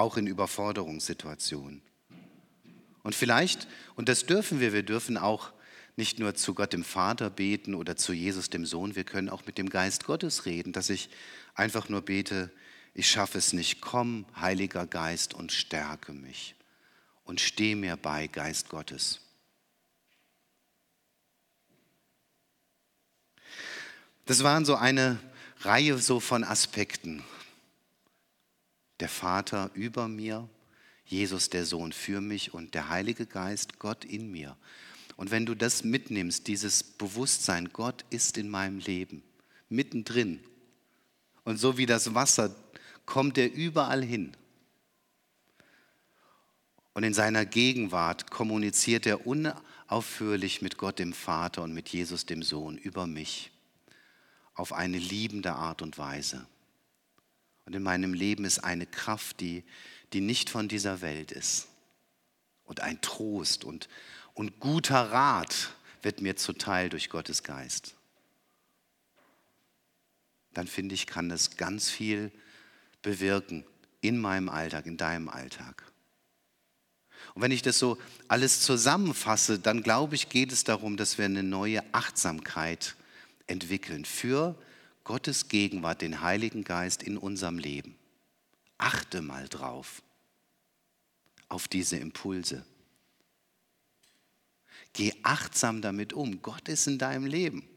Auch 0.01 0.17
in 0.17 0.27
Überforderungssituationen. 0.27 1.83
Und 3.03 3.15
vielleicht, 3.15 3.69
und 3.95 4.09
das 4.09 4.27
dürfen 4.27 4.59
wir, 4.59 4.73
wir 4.73 4.83
dürfen 4.83 5.17
auch 5.17 5.53
nicht 5.97 6.19
nur 6.19 6.35
zu 6.35 6.55
Gott 6.55 6.73
dem 6.73 6.85
Vater 6.85 7.31
beten 7.31 7.75
oder 7.75 7.97
zu 7.97 8.13
Jesus 8.13 8.51
dem 8.51 8.65
Sohn, 8.65 8.97
wir 8.97 9.05
können 9.05 9.29
auch 9.29 9.45
mit 9.47 9.59
dem 9.59 9.69
Geist 9.69 10.05
Gottes 10.05 10.47
reden, 10.47 10.73
dass 10.73 10.91
ich 10.91 11.11
einfach 11.55 11.89
nur 11.89 12.01
bete, 12.01 12.51
ich 12.95 13.11
schaffe 13.11 13.39
es 13.39 13.53
nicht, 13.53 13.81
komm, 13.81 14.25
Heiliger 14.41 14.87
Geist, 14.87 15.35
und 15.35 15.53
stärke 15.53 16.13
mich. 16.13 16.57
und 17.25 17.41
steh 17.41 17.77
mir 17.77 17.97
bei, 17.97 18.27
Geist 18.27 18.71
Gottes. 18.71 19.21
Das 24.27 24.43
waren 24.43 24.65
so 24.65 24.75
eine 24.75 25.21
Reihe 25.61 25.97
so 25.99 26.19
von 26.19 26.43
Aspekten. 26.43 27.23
Der 29.01 29.09
Vater 29.09 29.71
über 29.75 30.09
mir, 30.09 30.49
Jesus 31.05 31.51
der 31.51 31.67
Sohn 31.67 31.93
für 31.93 32.21
mich 32.21 32.55
und 32.55 32.75
der 32.75 32.89
Heilige 32.89 33.27
Geist, 33.27 33.79
Gott 33.79 34.05
in 34.05 34.31
mir. 34.31 34.57
Und 35.17 35.31
wenn 35.31 35.45
du 35.45 35.55
das 35.55 35.85
mitnimmst, 35.85 36.47
dieses 36.47 36.83
Bewusstsein, 36.83 37.71
Gott 37.73 38.05
ist 38.11 38.39
in 38.39 38.49
meinem 38.49 38.79
Leben, 38.79 39.23
mittendrin. 39.69 40.41
Und 41.45 41.59
so 41.59 41.77
wie 41.77 41.87
das 41.87 42.15
Wasser 42.15 42.55
kommt 43.07 43.37
er 43.39 43.53
überall 43.53 44.05
hin. 44.05 44.37
Und 46.93 47.05
in 47.05 47.15
seiner 47.15 47.45
Gegenwart 47.45 48.31
kommuniziert 48.31 49.07
er 49.07 49.27
unaufhörlich 49.27 50.63
mit 50.63 50.77
Gott 50.77 50.99
dem 50.99 51.13
Vater 51.13 51.63
und 51.63 51.73
mit 51.73 51.89
Jesus 51.89 52.27
dem 52.27 52.43
Sohn 52.43 52.79
über 52.79 53.07
mich 53.07 53.51
auf 54.55 54.73
eine 54.73 54.99
liebende 54.99 55.53
Art 55.53 55.83
und 55.83 55.99
Weise. 55.99 56.47
Und 57.71 57.77
in 57.77 57.85
meinem 57.85 58.15
Leben 58.15 58.45
ist 58.45 58.59
eine 58.59 58.85
Kraft, 58.85 59.39
die, 59.39 59.63
die 60.13 60.21
nicht 60.21 60.51
von 60.51 60.67
dieser 60.67 61.03
Welt 61.03 61.31
ist. 61.31 61.69
Und 62.65 62.81
ein 62.81 63.01
Trost 63.01 63.63
und, 63.63 63.89
und 64.35 64.59
guter 64.59 65.13
Rat 65.13 65.73
wird 66.03 66.21
mir 66.21 66.35
zuteil 66.35 66.89
durch 66.89 67.11
Gottes 67.11 67.45
Geist. 67.45 67.95
Dann 70.53 70.67
finde 70.67 70.97
ich, 70.97 71.07
kann 71.07 71.29
das 71.29 71.59
ganz 71.59 71.89
viel 71.89 72.33
bewirken 73.03 73.65
in 74.01 74.19
meinem 74.19 74.49
Alltag, 74.49 74.87
in 74.87 74.97
deinem 74.97 75.29
Alltag. 75.29 75.85
Und 77.35 77.43
wenn 77.43 77.53
ich 77.53 77.63
das 77.63 77.79
so 77.79 77.99
alles 78.27 78.63
zusammenfasse, 78.63 79.61
dann 79.61 79.85
glaube 79.85 80.17
ich, 80.17 80.29
geht 80.29 80.51
es 80.51 80.65
darum, 80.65 80.97
dass 80.97 81.19
wir 81.19 81.25
eine 81.25 81.45
neue 81.45 81.85
Achtsamkeit 81.95 82.97
entwickeln 83.47 84.05
für 84.05 84.57
Gottes 85.05 85.49
Gegenwart, 85.49 86.03
den 86.03 86.21
Heiligen 86.21 86.65
Geist 86.65 87.03
in 87.03 87.17
unserem 87.17 87.59
Leben. 87.59 87.97
Achte 88.79 89.23
mal 89.23 89.49
drauf, 89.49 90.03
auf 91.49 91.69
diese 91.69 91.97
Impulse. 91.97 92.65
Geh 94.93 95.13
achtsam 95.23 95.83
damit 95.83 96.13
um. 96.13 96.43
Gott 96.43 96.69
ist 96.69 96.87
in 96.87 96.99
deinem 96.99 97.27
Leben. 97.27 97.69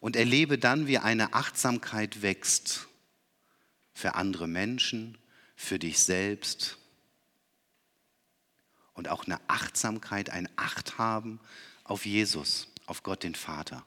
Und 0.00 0.16
erlebe 0.16 0.58
dann, 0.58 0.86
wie 0.86 0.98
eine 0.98 1.34
Achtsamkeit 1.34 2.22
wächst 2.22 2.88
für 3.94 4.14
andere 4.14 4.48
Menschen, 4.48 5.18
für 5.56 5.78
dich 5.78 6.00
selbst. 6.00 6.78
Und 8.94 9.08
auch 9.08 9.24
eine 9.24 9.40
Achtsamkeit, 9.48 10.30
ein 10.30 10.48
Acht 10.56 10.98
haben 10.98 11.40
auf 11.84 12.04
Jesus 12.04 12.68
auf 12.86 13.02
Gott 13.02 13.22
den 13.22 13.34
Vater. 13.34 13.84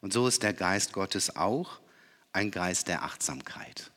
Und 0.00 0.12
so 0.12 0.26
ist 0.26 0.42
der 0.42 0.54
Geist 0.54 0.92
Gottes 0.92 1.36
auch 1.36 1.80
ein 2.32 2.50
Geist 2.50 2.88
der 2.88 3.02
Achtsamkeit. 3.02 3.90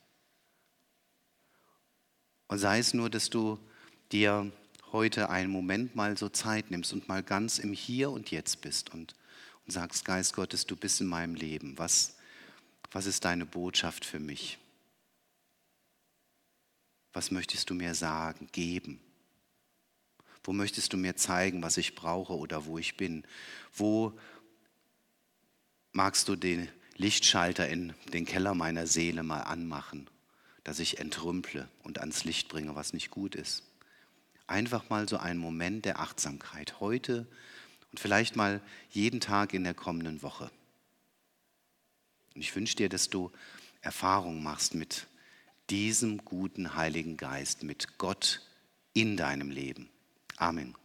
Und 2.48 2.60
sei 2.60 2.80
es 2.80 2.94
nur, 2.94 3.10
dass 3.10 3.30
du 3.30 3.60
dir 4.12 4.52
heute 4.92 5.30
einen 5.30 5.52
Moment 5.52 5.96
mal 5.96 6.18
so 6.18 6.30
Zeit 6.30 6.72
nimmst 6.72 6.94
und 6.94 7.08
mal 7.08 7.24
ganz 7.24 7.58
im 7.58 7.74
Hier 7.74 8.12
und 8.12 8.32
Jetzt 8.32 8.62
bist 8.62 8.94
und, 8.94 9.16
und 9.66 9.72
sagst, 9.72 10.06
Geist 10.06 10.34
Gottes, 10.34 10.66
du 10.66 10.76
bist 10.76 11.02
in 11.02 11.08
meinem 11.08 11.36
Leben. 11.36 11.78
Was, 11.78 12.16
was 12.92 13.06
ist 13.06 13.26
deine 13.26 13.46
Botschaft 13.46 14.06
für 14.06 14.20
mich? 14.20 14.60
Was 17.12 17.32
möchtest 17.32 17.70
du 17.70 17.74
mir 17.74 17.96
sagen, 17.96 18.50
geben? 18.52 19.00
Wo 20.44 20.52
möchtest 20.52 20.92
du 20.94 20.98
mir 20.98 21.16
zeigen, 21.16 21.62
was 21.62 21.78
ich 21.78 21.96
brauche 21.96 22.36
oder 22.36 22.66
wo 22.66 22.78
ich 22.78 22.98
bin? 22.98 23.24
Wo 23.74 24.14
magst 25.94 26.28
du 26.28 26.36
den 26.36 26.68
Lichtschalter 26.98 27.70
in 27.70 27.94
den 28.12 28.26
Keller 28.26 28.54
meiner 28.56 28.88
Seele 28.88 29.24
mal 29.24 29.42
anmachen, 29.42 30.10
dass 30.64 30.80
ich 30.80 31.00
entrümple 31.00 31.70
und 31.84 32.00
ans 32.00 32.24
Licht 32.26 32.50
bringe, 32.50 32.76
was 32.76 32.94
nicht 32.94 33.10
gut 33.10 33.36
ist? 33.36 33.64
Einfach 34.48 34.90
mal 34.90 35.08
so 35.08 35.18
einen 35.18 35.40
Moment 35.40 35.86
der 35.86 36.00
Achtsamkeit 36.00 36.80
heute 36.80 37.28
und 37.92 38.00
vielleicht 38.00 38.36
mal 38.36 38.62
jeden 38.90 39.22
Tag 39.22 39.54
in 39.54 39.64
der 39.64 39.74
kommenden 39.74 40.22
Woche. 40.22 40.52
Und 42.36 42.42
ich 42.42 42.56
wünsche 42.56 42.76
dir, 42.76 42.90
dass 42.90 43.10
du 43.10 43.32
Erfahrung 43.82 44.44
machst 44.44 44.74
mit 44.74 45.08
diesem 45.70 46.26
guten 46.26 46.76
Heiligen 46.76 47.18
Geist, 47.18 47.64
mit 47.64 47.98
Gott 47.98 48.42
in 48.94 49.18
deinem 49.18 49.50
Leben. 49.50 49.90
Amen. 50.38 50.76